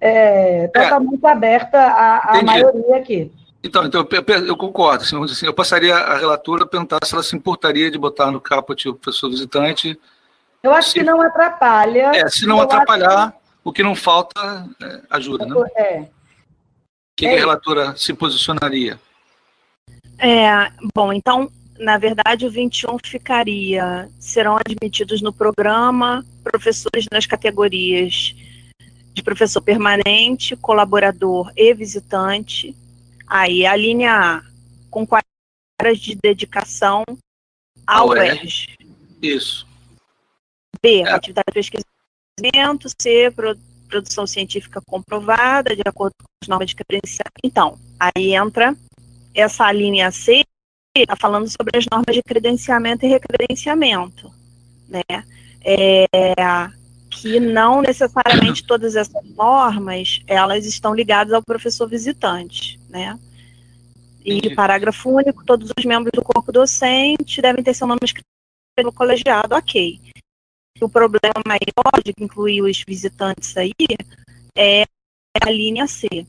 [0.00, 3.32] é, é, muito aberta a, a maioria aqui.
[3.64, 5.02] Então, então eu, eu concordo.
[5.02, 8.40] Assim, assim, eu passaria a relatora a perguntar se ela se importaria de botar no
[8.40, 9.98] caput o professor visitante
[10.62, 12.10] eu acho se, que não atrapalha.
[12.14, 13.38] É, se não atrapalhar, que...
[13.64, 15.54] o que não falta é, ajuda, né?
[15.76, 16.08] É.
[17.18, 17.34] O que, é.
[17.34, 18.96] a relatora se posicionaria?
[20.20, 28.36] É, bom, então, na verdade, o 21 ficaria, serão admitidos no programa professores nas categorias
[29.12, 32.72] de professor permanente, colaborador e visitante.
[33.26, 34.42] Aí a linha A,
[34.88, 35.04] com
[35.82, 37.02] horas de dedicação
[37.84, 38.76] ao UERJ.
[39.20, 39.66] Isso.
[40.80, 41.10] B, é.
[41.10, 41.84] atividade de pesquisa
[43.02, 43.32] C,
[43.88, 47.40] produção científica comprovada, de acordo com as normas de credenciamento.
[47.42, 48.76] Então, aí entra
[49.34, 50.44] essa linha C,
[50.96, 54.32] está falando sobre as normas de credenciamento e recredenciamento,
[54.88, 55.02] né?
[55.64, 56.06] É,
[57.10, 63.18] que não necessariamente todas essas normas, elas estão ligadas ao professor visitante, né?
[64.24, 68.26] E parágrafo único, todos os membros do corpo docente devem ter seu nome escrito
[68.76, 69.98] pelo colegiado, ok
[70.80, 73.72] o problema maior de incluir os visitantes aí
[74.56, 74.84] é
[75.40, 76.26] a linha C.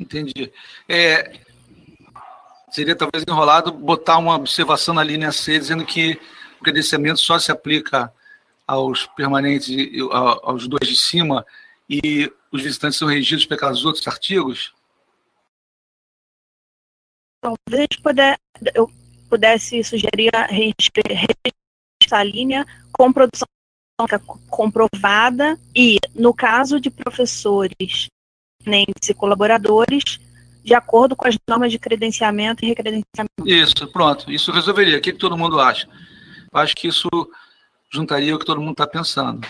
[0.00, 0.52] Entendi.
[0.88, 1.40] É,
[2.70, 6.20] seria talvez enrolado botar uma observação na linha C dizendo que
[6.60, 8.12] o credenciamento só se aplica
[8.66, 9.68] aos permanentes,
[10.42, 11.44] aos dois de cima,
[11.88, 14.74] e os visitantes são regidos pelos outros artigos?
[17.40, 18.38] Talvez puder,
[18.74, 18.90] eu
[19.32, 20.30] pudesse sugerir
[22.04, 23.46] essa linha com produção
[24.50, 28.08] comprovada e, no caso de professores
[28.66, 30.20] nem e colaboradores,
[30.62, 33.46] de acordo com as normas de credenciamento e recredenciamento.
[33.46, 34.30] Isso, pronto.
[34.30, 34.98] Isso resolveria.
[34.98, 35.88] O que, que todo mundo acha?
[36.52, 37.08] Eu acho que isso
[37.90, 39.48] juntaria o que todo mundo está pensando.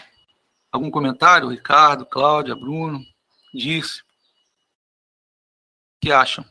[0.70, 1.48] Algum comentário?
[1.48, 3.04] Ricardo, Cláudia, Bruno,
[3.52, 4.00] Disse?
[4.00, 4.04] O
[6.00, 6.44] que acham?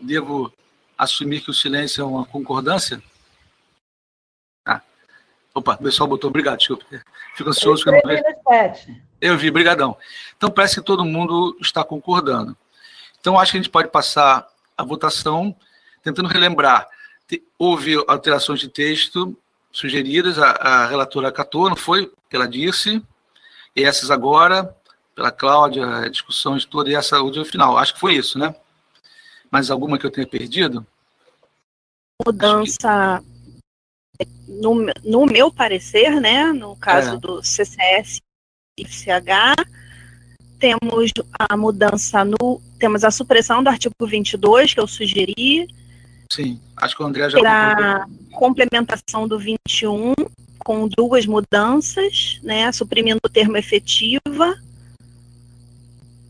[0.00, 0.52] Devo
[0.96, 3.02] assumir que o silêncio é uma concordância?
[4.64, 4.80] Ah.
[5.54, 6.84] Opa, o pessoal botou obrigado, desculpa.
[7.34, 8.22] Fico ansioso que eu não vejo.
[9.20, 9.96] Eu vi, brigadão.
[10.36, 12.56] Então parece que todo mundo está concordando.
[13.20, 14.46] Então acho que a gente pode passar
[14.76, 15.56] a votação
[16.02, 16.88] tentando relembrar.
[17.58, 19.36] Houve alterações de texto
[19.72, 22.10] sugeridas, a, a relatora acatou, não foi?
[22.30, 23.02] Ela disse.
[23.74, 24.74] E essas agora,
[25.16, 27.78] pela Cláudia, discussões toda, e essa última final.
[27.78, 28.54] Acho que foi isso, né?
[29.50, 30.86] Mais alguma que eu tenha perdido?
[32.24, 33.22] Mudança,
[34.46, 36.52] no, no meu parecer, né?
[36.52, 37.16] No caso é.
[37.16, 38.20] do CCS
[38.78, 39.56] IFCH,
[40.58, 42.60] temos a mudança no.
[42.78, 45.66] Temos a supressão do artigo 22, que eu sugeri.
[46.30, 47.38] Sim, acho que o André já.
[47.38, 50.12] A complementação do 21,
[50.58, 52.70] com duas mudanças, né?
[52.70, 54.58] Suprimindo o termo efetiva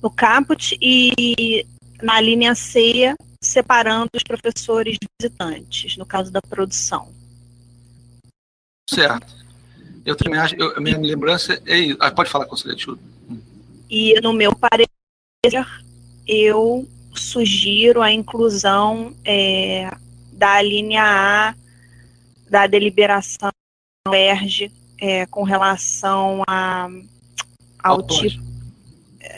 [0.02, 1.66] no caput e
[2.02, 7.12] na linha C, separando os professores visitantes, no caso da produção.
[8.88, 9.34] Certo.
[10.04, 11.98] Eu também acho, eu, a minha lembrança é isso.
[12.00, 12.98] Ah, pode falar, conselheiro.
[13.90, 14.88] E no meu parecer,
[16.26, 19.90] eu sugiro a inclusão é,
[20.32, 21.54] da linha A
[22.48, 23.50] da deliberação
[24.12, 24.70] ERG
[25.00, 26.88] é, com relação a,
[27.82, 28.40] ao, tipo,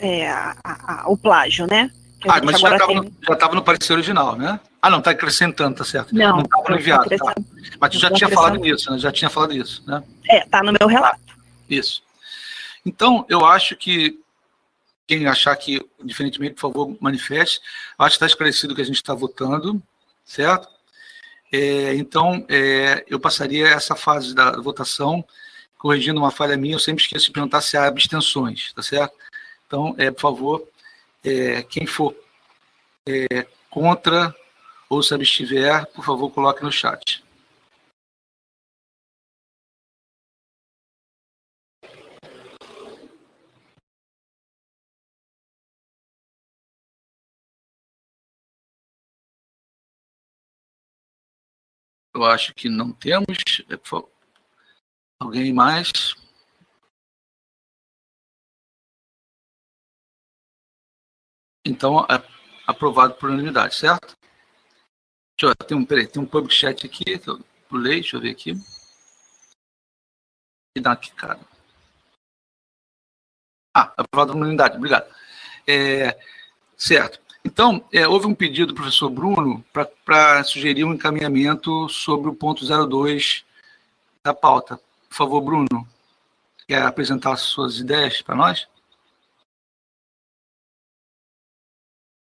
[0.01, 1.91] é, a, a, plágio, né?
[2.27, 3.55] ah, mas já estava tem...
[3.55, 4.59] no parecer original, né?
[4.81, 6.13] Ah, não, está acrescentando, tá certo.
[6.15, 7.09] Não, estava no enviado.
[7.09, 7.35] Tá.
[7.79, 8.97] Mas tu já tinha falado nisso, né?
[8.97, 10.03] Já tinha falado isso, né?
[10.27, 11.19] É, tá no meu relato.
[11.69, 12.01] Isso.
[12.85, 14.19] Então, eu acho que
[15.09, 17.59] quem achar que, diferentemente, por favor, manifeste.
[17.97, 19.81] Acho que está esclarecido que a gente está votando,
[20.23, 20.67] certo?
[21.51, 25.25] É, então, é, eu passaria essa fase da votação,
[25.79, 29.15] corrigindo uma falha minha, eu sempre esqueço de perguntar se há abstenções, tá certo?
[29.69, 30.67] Então, é, por favor,
[31.23, 32.15] é, quem for
[33.07, 34.35] é, contra
[34.89, 37.23] ou se abstiver, por favor, coloque no chat.
[52.15, 53.27] Eu acho que não temos.
[53.69, 53.77] É,
[55.19, 56.18] alguém mais?
[61.69, 62.23] Então, é
[62.65, 64.17] aprovado por unanimidade, certo?
[65.39, 67.39] Deixa eu, tem um, peraí, tem um public chat aqui, que eu
[67.69, 68.53] pulei, deixa eu ver aqui.
[70.75, 71.39] E dá aqui, cara.
[73.75, 75.13] Ah, aprovado por unanimidade, obrigado.
[75.67, 76.19] É,
[76.75, 77.21] certo.
[77.45, 79.63] Então, é, houve um pedido do professor Bruno
[80.03, 83.45] para sugerir um encaminhamento sobre o ponto 02
[84.23, 84.81] da pauta.
[85.07, 85.87] Por favor, Bruno,
[86.67, 88.67] quer apresentar suas ideias para nós?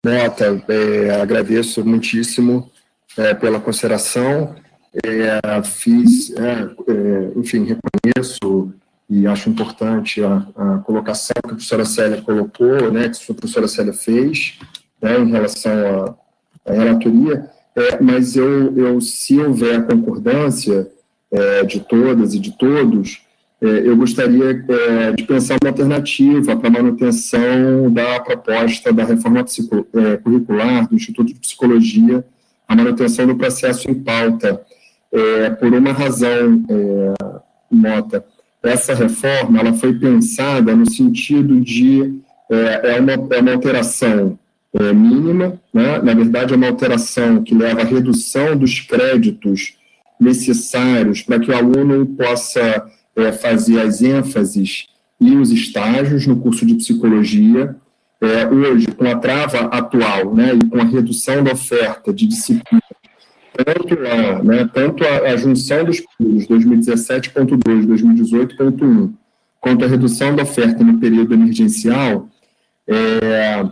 [0.04, 2.70] Nota, é, agradeço muitíssimo
[3.16, 4.54] é, pela consideração.
[5.04, 8.72] É, fiz, é, é, enfim, reconheço
[9.10, 13.66] e acho importante a, a, colocação que a professora Célia colocou, né, que a professora
[13.66, 14.58] Célia fez,
[15.00, 16.16] né, em relação
[16.64, 20.90] à, à relatoria, é, mas eu, eu, se houver concordância
[21.66, 23.20] de todas e de todos,
[23.60, 30.16] eu gostaria é, de pensar uma alternativa para a manutenção da proposta da reforma é,
[30.18, 32.24] curricular do Instituto de Psicologia,
[32.68, 34.60] a manutenção do processo em pauta,
[35.12, 36.62] é, por uma razão,
[37.70, 38.24] Mota.
[38.62, 42.20] Essa reforma ela foi pensada no sentido de
[42.50, 44.38] é, uma, é uma alteração
[44.72, 45.98] é, mínima, né?
[46.02, 49.76] na verdade, é uma alteração que leva à redução dos créditos
[50.20, 52.86] necessários para que o aluno possa
[53.18, 54.86] é, fazer as ênfases
[55.20, 57.76] e os estágios no curso de psicologia.
[58.20, 62.82] É, hoje, com a trava atual né, e com a redução da oferta de disciplina
[63.64, 69.12] tanto a, né, tanto a, a junção dos períodos 2017.2, 2018.1,
[69.60, 72.28] quanto a redução da oferta no período emergencial,
[72.86, 73.64] é,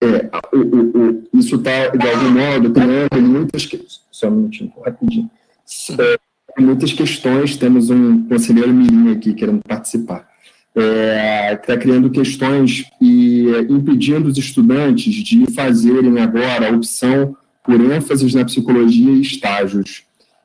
[0.00, 3.68] é, o, o, o, isso está, de algum modo, criando muitas...
[4.10, 5.30] Só um minutinho, rapidinho.
[5.98, 6.18] É,
[6.62, 10.28] muitas questões, temos um conselheiro Mirim aqui querendo participar.
[10.74, 18.34] Está é, criando questões e impedindo os estudantes de fazerem agora a opção por ênfase
[18.36, 20.02] na psicologia e estágios.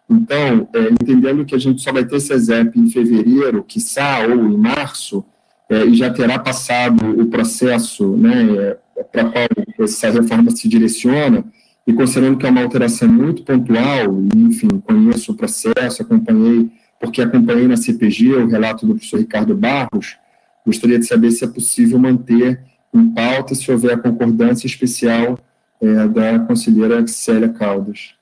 [0.10, 4.58] Então, é, entendendo que a gente só vai ter CESEP em fevereiro, quiçá, ou em
[4.58, 5.24] março,
[5.70, 9.46] é, e já terá passado o processo né, é, para qual
[9.80, 11.44] essa reforma se direciona,
[11.90, 14.06] e considerando que é uma alteração muito pontual,
[14.36, 20.16] enfim, conheço o processo, acompanhei, porque acompanhei na CPG o relato do professor Ricardo Barros,
[20.64, 22.64] gostaria de saber se é possível manter
[22.94, 25.40] em pauta, se houver a concordância especial
[25.82, 28.14] é, da conselheira Célia Caldas.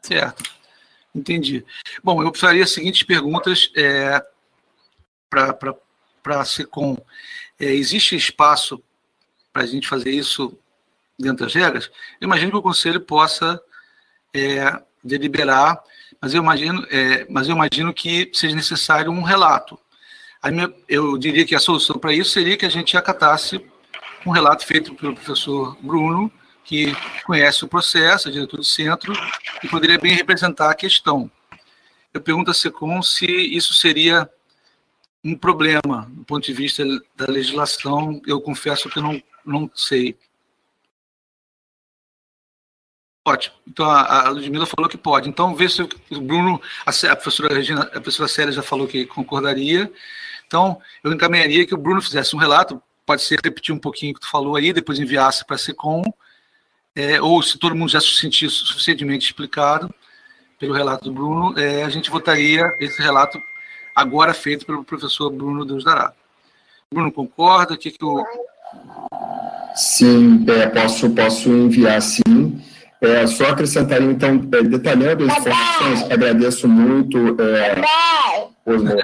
[0.00, 0.42] Certo,
[1.14, 1.64] entendi.
[2.02, 4.20] Bom, eu faria as seguintes perguntas é,
[5.30, 6.96] para a SECOM.
[7.60, 8.82] É, existe espaço
[9.52, 10.58] para a gente fazer isso
[11.18, 11.90] dentro das regras?
[12.20, 13.60] Eu imagino que o conselho possa
[14.34, 15.80] é, deliberar,
[16.20, 19.78] mas eu imagino, é, mas eu imagino que seja necessário um relato.
[20.88, 23.64] Eu diria que a solução para isso seria que a gente acatasse
[24.26, 26.32] um relato feito pelo professor Bruno
[26.64, 26.94] que
[27.24, 29.12] conhece o processo, é diretor do centro,
[29.62, 31.30] e poderia bem representar a questão.
[32.14, 34.28] Eu pergunto a SECOM se isso seria
[35.24, 36.84] um problema do ponto de vista
[37.16, 40.16] da legislação, eu confesso que não, não sei.
[43.24, 43.54] Ótimo.
[43.68, 45.28] Então a, Ludmila falou que pode.
[45.28, 49.06] Então vê se o Bruno, a, a professora Regina, a professora Célia já falou que
[49.06, 49.90] concordaria.
[50.46, 54.14] Então eu encaminharia que o Bruno fizesse um relato, pode ser repetir um pouquinho o
[54.14, 56.02] que tu falou aí, depois enviasse para a SECOM,
[56.96, 59.92] é, ou se todo mundo já se sentir suficientemente explicado
[60.58, 63.40] pelo relato do Bruno, é, a gente votaria esse relato
[63.94, 66.12] agora feito pelo professor Bruno Deus Dará.
[66.92, 67.74] Bruno, concorda?
[67.74, 68.24] O que, que o...
[69.74, 72.62] Sim, é, posso, posso enviar sim.
[73.02, 77.18] É, só acrescentaria, então, é, detalhando as informações, agradeço muito.
[77.42, 77.74] É,
[78.64, 78.96] pois não.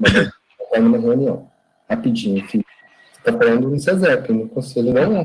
[0.00, 1.50] Está numa reunião.
[1.88, 2.64] Rapidinho, filho.
[3.18, 5.24] Está falando no CESEP, no Conselho não é.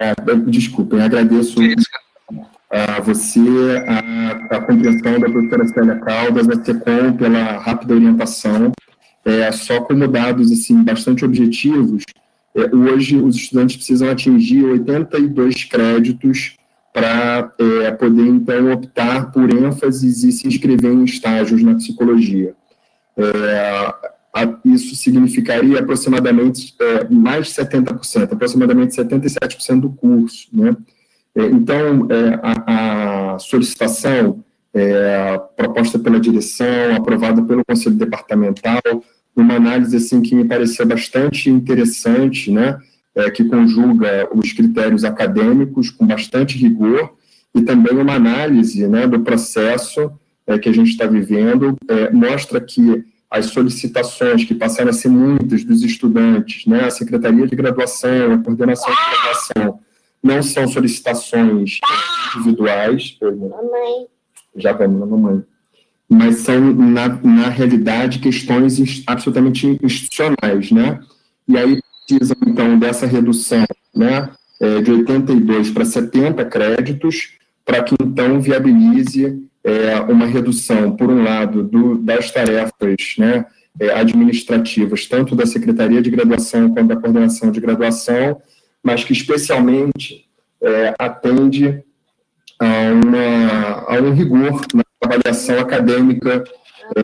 [0.00, 0.14] É,
[0.46, 1.58] desculpem, agradeço
[2.70, 3.40] a você,
[3.88, 8.70] a, a compreensão da professora Célia Caldas, a SECOM, pela rápida orientação.
[9.24, 12.04] É, só como dados assim, bastante objetivos,
[12.56, 16.56] é, hoje os estudantes precisam atingir 82 créditos
[16.90, 22.54] para é, poder, então, optar por ênfases e se inscrever em estágios na psicologia.
[23.18, 23.94] É,
[24.64, 30.48] isso significaria aproximadamente é, mais de 70%, aproximadamente 77% do curso.
[30.50, 30.74] Né?
[31.34, 32.08] É, então,
[32.42, 34.42] a, a, solicitação
[34.72, 38.80] é, proposta pela direção, aprovada pelo Conselho Departamental,
[39.36, 42.78] uma análise assim, que me parecia bastante interessante, né?
[43.14, 47.14] É, que conjuga os critérios acadêmicos com bastante rigor
[47.54, 50.12] e também uma análise né, do processo
[50.46, 51.78] é, que a gente está vivendo,
[52.12, 57.56] mostra que as solicitações que passaram a ser muitas dos estudantes, né, a Secretaria de
[57.56, 59.80] Graduação, a Coordenação de Graduação,
[60.22, 61.78] não são solicitações
[62.34, 64.06] individuais, mamãe.
[64.56, 65.44] já vamos, mamãe,
[66.08, 71.00] mas são, na, na realidade, questões absolutamente institucionais, né,
[71.48, 73.64] e aí precisam, então, dessa redução,
[73.94, 74.30] né,
[74.60, 77.34] é, de 82 para 70 créditos,
[77.64, 83.44] para que, então, viabilize é, uma redução, por um lado, do, das tarefas né,
[83.80, 88.40] é, administrativas, tanto da Secretaria de Graduação quanto da Coordenação de Graduação,
[88.82, 90.24] mas que especialmente
[90.62, 91.82] é, atende
[92.60, 96.44] a, uma, a um rigor na avaliação acadêmica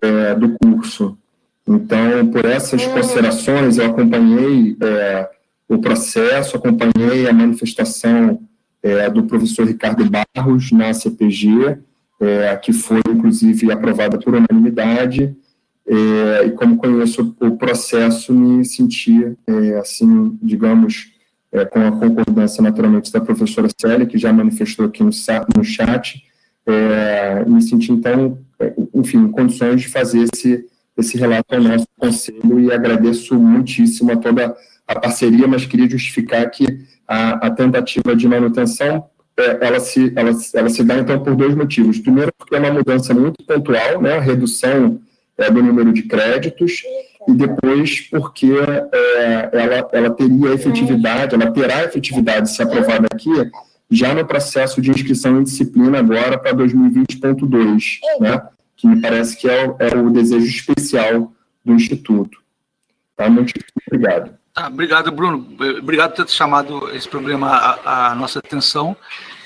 [0.03, 1.19] é, do curso.
[1.67, 5.31] Então, por essas considerações, eu acompanhei é,
[5.69, 8.41] o processo, acompanhei a manifestação
[8.83, 11.79] é, do professor Ricardo Barros na CPG,
[12.21, 15.37] é, que foi, inclusive, aprovada por unanimidade,
[15.87, 21.13] é, e como conheço o processo, me senti, é, assim, digamos,
[21.51, 25.11] é, com a concordância, naturalmente, da professora Célia, que já manifestou aqui no,
[25.57, 26.25] no chat,
[26.67, 30.65] é, me senti, então, é, enfim, em condições de fazer esse,
[30.97, 34.55] esse relato ao nosso conselho, e agradeço muitíssimo a toda
[34.87, 36.67] a parceria, mas queria justificar que
[37.07, 39.05] a, a tentativa de manutenção
[39.37, 41.99] é, ela, se, ela, ela se dá, então, por dois motivos.
[41.99, 45.01] Primeiro, porque é uma mudança muito pontual, né, a redução
[45.39, 46.83] é, do número de créditos,
[47.29, 53.31] e depois porque é, ela, ela teria efetividade, ela terá efetividade, se aprovada aqui,
[53.93, 58.49] já no processo de inscrição em disciplina agora para 2020.2, né?
[58.75, 61.33] que me parece que é, é o desejo especial
[61.65, 62.43] do Instituto.
[63.15, 63.29] Tá?
[63.29, 63.53] Muito
[63.87, 64.35] obrigado.
[64.55, 65.47] Ah, obrigado, Bruno.
[65.79, 68.97] Obrigado por ter chamado esse problema à, à nossa atenção.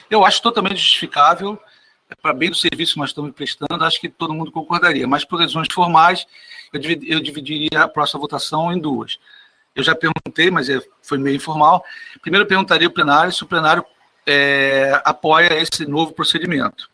[0.09, 1.59] Eu acho totalmente justificável,
[2.09, 5.09] é para bem do serviço que nós estamos prestando, acho que todo mundo concordaria.
[5.09, 6.25] Mas por razões formais,
[6.73, 9.19] eu, dividi, eu dividiria a próxima votação em duas.
[9.75, 11.85] Eu já perguntei, mas é, foi meio informal.
[12.23, 13.85] Primeiro, eu perguntaria ao plenário se o plenário
[14.27, 16.91] é, apoia esse novo procedimento.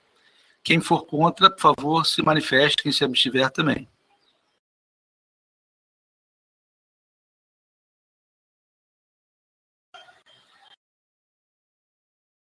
[0.62, 2.82] Quem for contra, por favor, se manifeste.
[2.82, 3.88] Quem se abstiver também.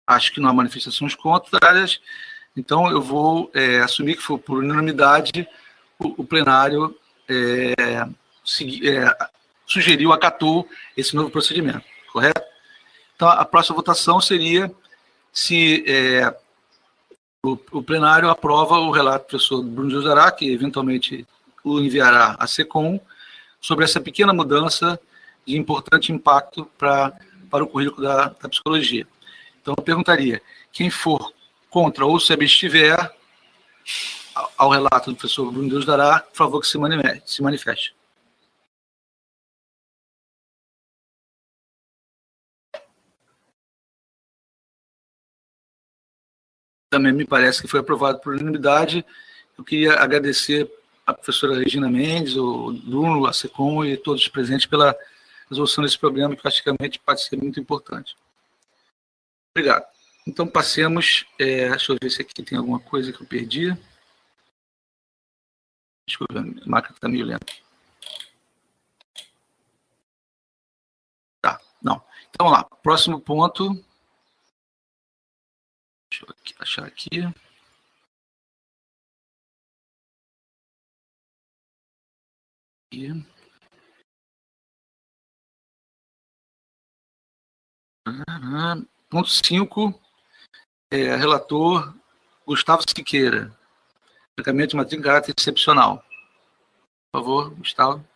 [0.06, 2.00] Acho que não há manifestações contrárias,
[2.56, 5.48] então eu vou é, assumir que foi por unanimidade
[5.98, 6.94] o, o plenário
[7.28, 9.16] é, é,
[9.64, 12.42] sugeriu, acatou esse novo procedimento, correto?
[13.14, 14.70] Então a próxima votação seria
[15.32, 16.34] se é,
[17.44, 21.26] o, o, plenário aprova o relato do professor Bruno Josará, que eventualmente
[21.64, 23.00] o enviará à SECOM,
[23.60, 25.00] sobre essa pequena mudança
[25.46, 27.12] de importante impacto pra,
[27.50, 29.06] para o currículo da, da psicologia.
[29.60, 30.42] Então, eu perguntaria:
[30.72, 31.32] quem for
[31.70, 33.10] contra ou se abstiver
[34.58, 37.94] ao relato do professor Bruno Deus dará, por favor, que se manifeste.
[46.92, 49.02] Também me parece que foi aprovado por unanimidade.
[49.56, 50.70] Eu queria agradecer
[51.06, 54.94] a professora Regina Mendes, o Bruno, a SECOM e todos os presentes pela
[55.48, 58.14] resolução desse problema, que praticamente pode ser muito importante.
[59.56, 59.86] Obrigado.
[60.26, 61.24] Então, passemos.
[61.38, 63.70] É, deixa eu ver se aqui tem alguma coisa que eu perdi.
[63.70, 63.78] Ver,
[66.38, 67.54] a máquina está meio lenta.
[71.40, 72.04] Tá, não.
[72.28, 72.64] Então, vamos lá.
[72.82, 73.82] Próximo ponto.
[76.26, 77.08] Deixa eu achar aqui.
[82.92, 83.26] Aqui.
[89.08, 90.00] Ponto 5,
[90.90, 91.94] é, relator
[92.46, 93.56] Gustavo Siqueira.
[94.32, 96.04] Aplicamento de matrícula caráter excepcional.
[97.12, 98.11] Por favor, Gustavo.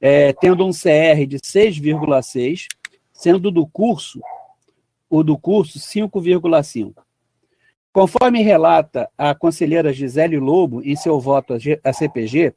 [0.00, 2.68] é, tendo um CR de 6,6,
[3.12, 4.20] sendo do curso,
[5.10, 6.94] o do curso 5,5.
[7.92, 12.54] Conforme relata a conselheira Gisele Lobo em seu voto à CPG,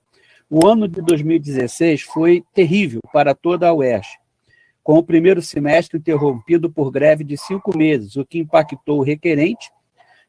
[0.48, 4.08] o ano de 2016 foi terrível para toda a UERJ,
[4.84, 9.72] com o primeiro semestre interrompido por greve de cinco meses, o que impactou o requerente,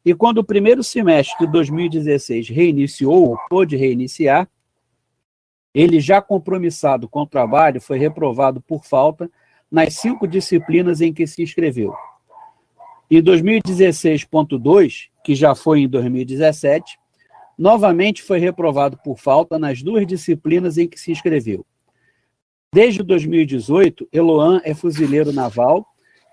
[0.06, 4.48] e quando o primeiro semestre de 2016 reiniciou, ou pôde reiniciar,
[5.74, 9.28] Ele, já compromissado com o trabalho, foi reprovado por falta
[9.68, 11.92] nas cinco disciplinas em que se inscreveu.
[13.10, 16.96] Em 2016.2, que já foi em 2017,
[17.58, 21.66] novamente foi reprovado por falta nas duas disciplinas em que se inscreveu.
[22.72, 25.84] Desde 2018, Eloan é fuzileiro naval,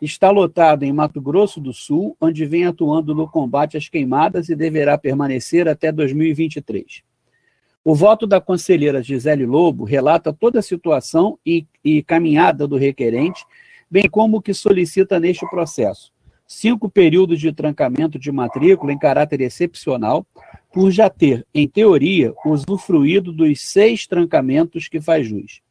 [0.06, 4.56] está lotado em Mato Grosso do Sul, onde vem atuando no combate às queimadas e
[4.56, 7.04] deverá permanecer até 2023.
[7.86, 13.46] O voto da conselheira Gisele Lobo relata toda a situação e, e caminhada do requerente,
[13.90, 16.12] bem como o que solicita neste processo.
[16.46, 20.26] Cinco períodos de trancamento de matrícula em caráter excepcional,
[20.74, 25.63] por já ter, em teoria, usufruído dos seis trancamentos que faz jus.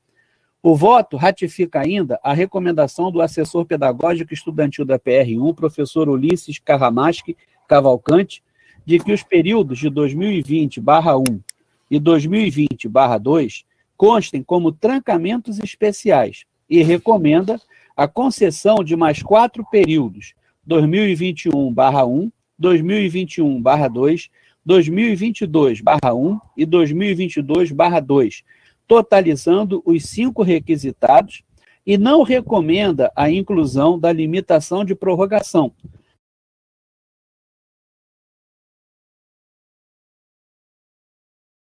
[0.64, 7.36] O voto ratifica ainda a recomendação do assessor pedagógico estudantil da PR1, professor Ulisses Carramaschi
[7.66, 8.44] Cavalcante,
[8.86, 11.40] de que os períodos de 2020-1
[11.90, 13.64] e 2020-2
[13.96, 17.60] constem como trancamentos especiais e recomenda
[17.96, 20.32] a concessão de mais quatro períodos,
[20.68, 22.30] 2021-1,
[22.60, 24.30] 2021-2,
[24.64, 28.44] 2022-1 e 2022-2,
[28.92, 31.42] totalizando os cinco requisitados,
[31.86, 35.74] e não recomenda a inclusão da limitação de prorrogação.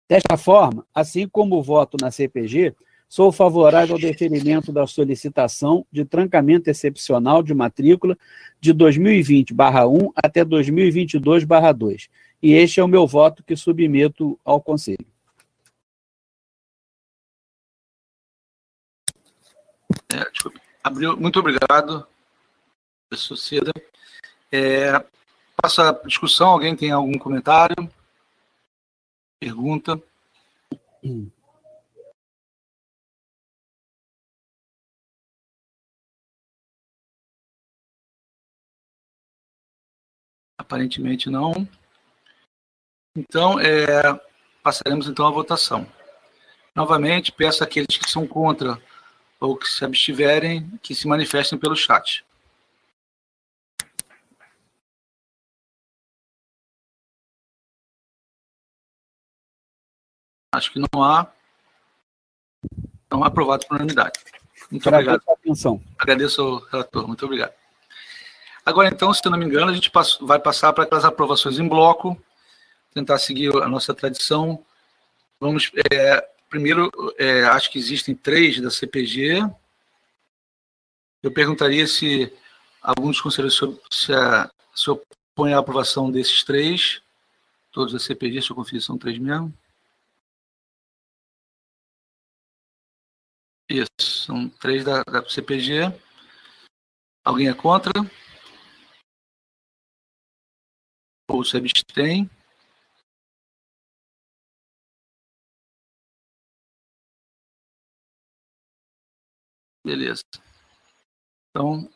[0.08, 2.76] Desta forma, assim como o voto na CPG,
[3.10, 8.16] sou favorável ao deferimento da solicitação de trancamento excepcional de matrícula
[8.62, 12.08] de 2020-1 até 2022-2.
[12.40, 15.15] E este é o meu voto que submeto ao Conselho.
[20.16, 20.32] É,
[20.82, 22.08] abriu, muito obrigado,
[23.10, 23.74] professor Seda.
[24.50, 24.98] É,
[25.62, 27.76] passa a discussão, alguém tem algum comentário?
[29.38, 30.02] Pergunta?
[40.58, 41.68] Aparentemente não.
[43.18, 44.18] Então, é,
[44.64, 45.86] passaremos então à votação.
[46.74, 48.82] Novamente, peço àqueles que são contra
[49.46, 52.26] ou que se abstiverem, que se manifestem pelo chat.
[60.52, 61.32] Acho que não há.
[63.06, 64.20] Então, aprovado por unanimidade.
[64.72, 65.22] Muito obrigado.
[65.28, 65.84] Atenção.
[65.98, 67.08] Agradeço ao relator.
[67.08, 67.54] Muito obrigado.
[68.66, 69.92] Agora, então, se não me engano, a gente
[70.22, 72.20] vai passar para aquelas aprovações em bloco,
[72.94, 74.66] tentar seguir a nossa tradição.
[75.40, 79.42] Vamos é, Primeiro, é, acho que existem três da CPG.
[81.22, 82.32] Eu perguntaria se
[82.82, 83.60] alguns conselheiros
[83.92, 84.14] se,
[84.74, 87.02] se opõem à aprovação desses três.
[87.74, 89.54] Todos da CPG, se eu confio, são três mesmo.
[93.70, 95.92] Isso, são três da, da CPG.
[97.26, 97.92] Alguém é contra?
[101.28, 102.30] Ou se abstém?
[109.86, 110.24] Beleza.
[111.52, 111.88] Então,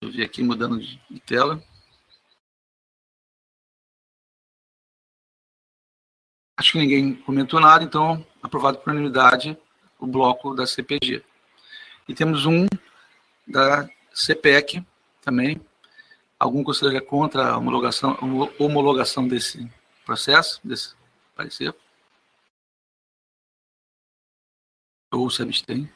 [0.00, 1.62] eu vi aqui mudando de tela.
[6.58, 9.58] Acho que ninguém comentou nada, então aprovado por unanimidade
[9.98, 11.22] o bloco da CPG.
[12.08, 12.66] E temos um
[13.46, 14.82] da CPEC
[15.20, 15.60] também.
[16.38, 18.16] Algum conselheiro contra a homologação,
[18.58, 19.70] homologação desse
[20.06, 20.96] processo, desse
[21.36, 21.74] parecer?
[25.12, 25.88] Ou se abstém?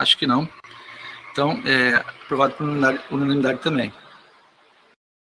[0.00, 0.48] Acho que não.
[1.30, 2.66] Então, é aprovado por
[3.14, 3.92] unanimidade, também.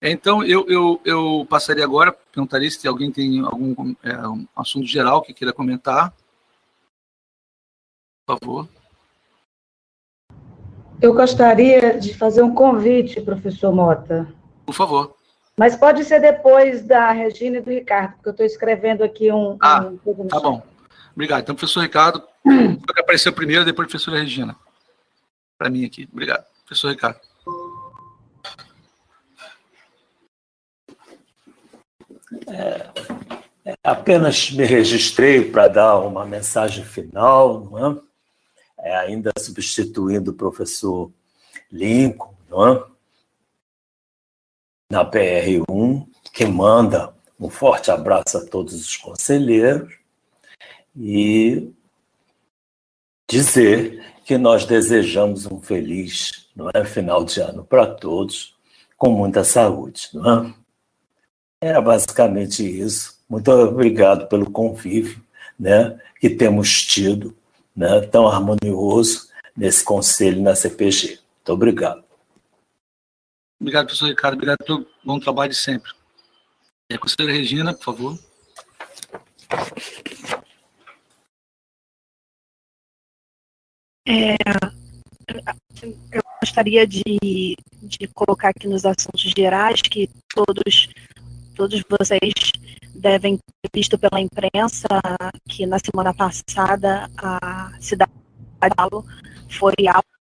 [0.01, 5.23] Então, eu, eu, eu passaria agora, perguntaria se alguém tem algum é, um assunto geral
[5.23, 6.15] que queira comentar.
[8.25, 8.69] Por favor.
[11.03, 14.33] Eu gostaria de fazer um convite, professor Mota.
[14.65, 15.18] Por favor.
[15.59, 19.59] Mas pode ser depois da Regina e do Ricardo, porque eu estou escrevendo aqui um.
[19.61, 20.29] Ah, um...
[20.29, 20.63] tá bom.
[21.13, 21.43] Obrigado.
[21.43, 24.57] Então, professor Ricardo, que apareceu primeiro, depois a professora Regina.
[25.59, 26.09] Para mim aqui.
[26.13, 26.45] Obrigado.
[26.65, 27.19] Professor Ricardo.
[32.47, 32.91] É,
[33.65, 38.01] é apenas me registrei para dar uma mensagem final, não
[38.79, 38.91] é?
[38.91, 41.11] é ainda substituindo o professor
[41.73, 42.98] Lincoln, não é?
[44.91, 49.95] Na PR1, que manda um forte abraço a todos os conselheiros
[50.97, 51.71] e
[53.29, 58.57] dizer que nós desejamos um feliz não é, final de ano para todos,
[58.97, 60.09] com muita saúde.
[60.13, 60.55] Não é?
[61.61, 63.19] Era basicamente isso.
[63.29, 65.23] Muito obrigado pelo convívio
[65.59, 67.37] né, que temos tido,
[67.77, 71.19] né, tão harmonioso nesse conselho na CPG.
[71.37, 72.08] Muito obrigado.
[73.61, 74.35] Obrigado, professor Ricardo.
[74.35, 75.93] Obrigado pelo bom trabalho de sempre.
[76.91, 78.19] A conselheira Regina, por favor.
[84.07, 84.37] É,
[86.13, 87.03] eu gostaria de,
[87.83, 90.89] de colocar aqui nos assuntos gerais que todos,
[91.55, 92.33] todos vocês
[92.95, 94.89] devem ter visto pela imprensa
[95.49, 99.05] que na semana passada a cidade de Paulo
[99.51, 100.18] foi alvo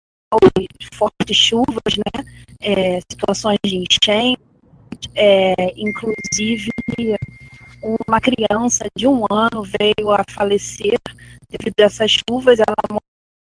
[0.94, 2.24] fortes chuvas, né?
[2.60, 4.40] É, situações de enchente,
[5.14, 6.70] é, inclusive
[8.08, 10.98] uma criança de um ano veio a falecer
[11.50, 12.58] devido a essas chuvas.
[12.58, 13.02] Ela morreu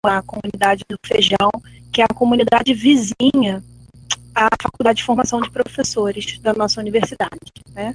[0.05, 1.51] na comunidade do Feijão,
[1.93, 3.63] que é a comunidade vizinha
[4.35, 7.53] à Faculdade de Formação de Professores da nossa universidade.
[7.75, 7.95] Né?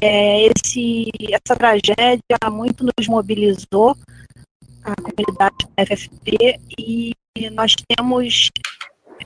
[0.00, 3.96] É, esse, essa tragédia muito nos mobilizou,
[4.84, 7.12] a comunidade da FFP, e
[7.50, 8.50] nós temos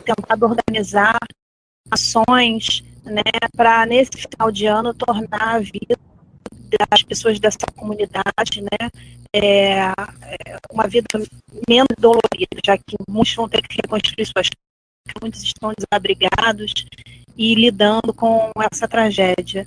[0.04, 1.18] tentado organizar
[1.90, 3.22] ações né,
[3.56, 5.98] para, nesse final de ano, tornar a vida
[6.90, 8.90] das pessoas dessa comunidade, né,
[9.32, 9.92] é, é,
[10.70, 11.06] uma vida
[11.68, 16.72] menos dolorida, já que muitos vão ter que reconstruir suas casas, muitos estão desabrigados
[17.36, 19.66] e lidando com essa tragédia.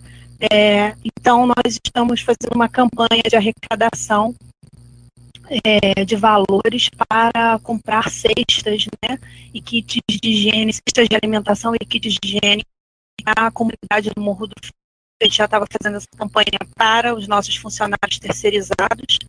[0.51, 4.33] É, então, nós estamos fazendo uma campanha de arrecadação
[5.63, 9.19] é, de valores para comprar cestas, né,
[9.53, 12.63] e kits de higiene, cestas de alimentação e kits de higiene
[13.23, 14.53] para a comunidade do Morro do
[15.21, 19.19] a gente já estava fazendo essa campanha para os nossos funcionários terceirizados.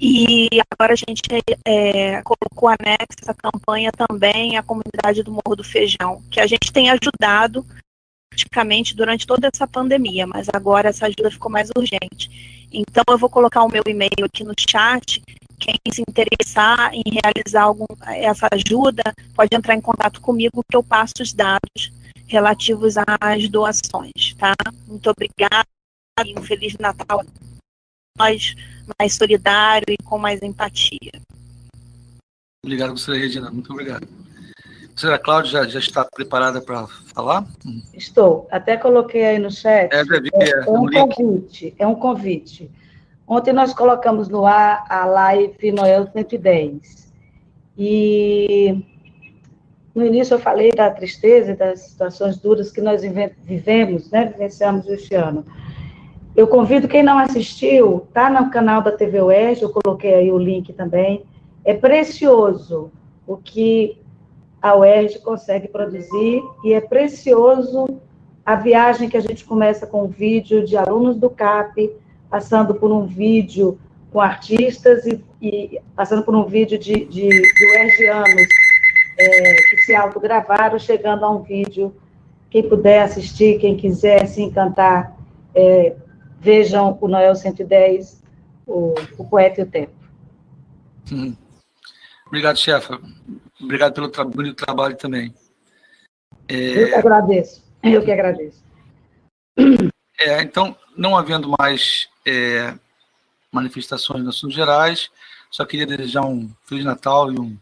[0.00, 1.20] E agora a gente
[1.66, 6.72] é, colocou anexo essa campanha também à comunidade do Morro do Feijão, que a gente
[6.72, 7.64] tem ajudado
[8.30, 12.61] praticamente durante toda essa pandemia, mas agora essa ajuda ficou mais urgente.
[12.72, 15.22] Então eu vou colocar o meu e-mail aqui no chat.
[15.58, 19.02] Quem se interessar em realizar algum, essa ajuda
[19.34, 21.92] pode entrar em contato comigo que eu passo os dados
[22.26, 24.54] relativos às doações, tá?
[24.88, 25.68] Muito obrigada
[26.24, 27.22] e um Feliz Natal
[28.18, 28.54] nós
[28.98, 31.12] mais solidário e com mais empatia.
[32.64, 33.50] Obrigado, professora Regina.
[33.50, 34.06] Muito obrigado.
[34.92, 37.46] Professora Cláudia, já, já está preparada para falar?
[37.94, 38.46] Estou.
[38.50, 39.90] Até coloquei aí no chat.
[39.92, 41.74] É, é, é um convite.
[41.78, 42.70] É um convite.
[43.26, 47.10] Ontem nós colocamos no ar a live Noel 110.
[47.78, 48.84] E
[49.94, 54.86] no início eu falei da tristeza e das situações duras que nós vivemos, né, vivenciamos
[54.88, 55.44] este ano.
[56.36, 60.38] Eu convido quem não assistiu, tá no canal da TV Oeste, eu coloquei aí o
[60.38, 61.24] link também.
[61.64, 62.90] É precioso
[63.26, 64.01] o que
[64.62, 68.00] a UERJ consegue produzir e é precioso
[68.46, 71.90] a viagem que a gente começa com um vídeo de alunos do CAP,
[72.30, 73.78] passando por um vídeo
[74.12, 78.48] com artistas e, e passando por um vídeo de, de, de UERJianos
[79.18, 81.94] é, que se autogravaram, chegando a um vídeo.
[82.50, 85.16] Quem puder assistir, quem quiser se encantar,
[85.54, 85.96] é,
[86.38, 88.22] vejam o Noel 110,
[88.66, 89.92] o, o Poeta e o Tempo.
[91.10, 91.34] Hum.
[92.26, 93.00] Obrigado, chefa.
[93.62, 95.34] Obrigado pelo tra bonito trabalho também.
[96.48, 96.82] É...
[96.82, 97.64] Eu que agradeço.
[97.82, 98.62] Eu que agradeço.
[100.20, 102.74] É, então, não havendo mais é,
[103.50, 105.10] manifestações nos assuntos gerais,
[105.50, 107.58] só queria desejar um Feliz Natal e um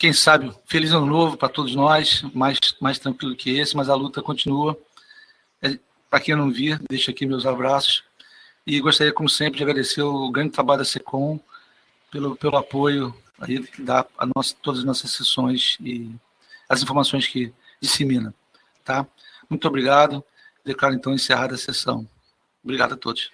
[0.00, 3.94] quem sabe, feliz ano novo para todos nós, mais, mais tranquilo que esse, mas a
[3.94, 4.74] luta continua.
[5.60, 8.02] É, para quem não vir, deixo aqui meus abraços.
[8.66, 11.38] E gostaria, como sempre, de agradecer o grande trabalho da SECOM
[12.10, 16.14] pelo, pelo apoio aí dá a nossa, todas as nossas sessões e
[16.68, 18.34] as informações que dissemina.
[18.84, 19.06] Tá?
[19.48, 20.22] Muito obrigado.
[20.64, 22.06] Declaro então encerrada a sessão.
[22.62, 23.30] Obrigado a todos.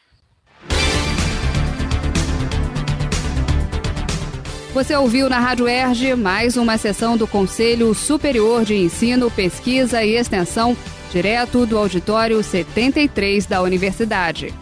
[4.73, 10.15] Você ouviu na Rádio Erge mais uma sessão do Conselho Superior de Ensino, Pesquisa e
[10.15, 10.77] Extensão,
[11.11, 14.55] direto do auditório 73 da Universidade.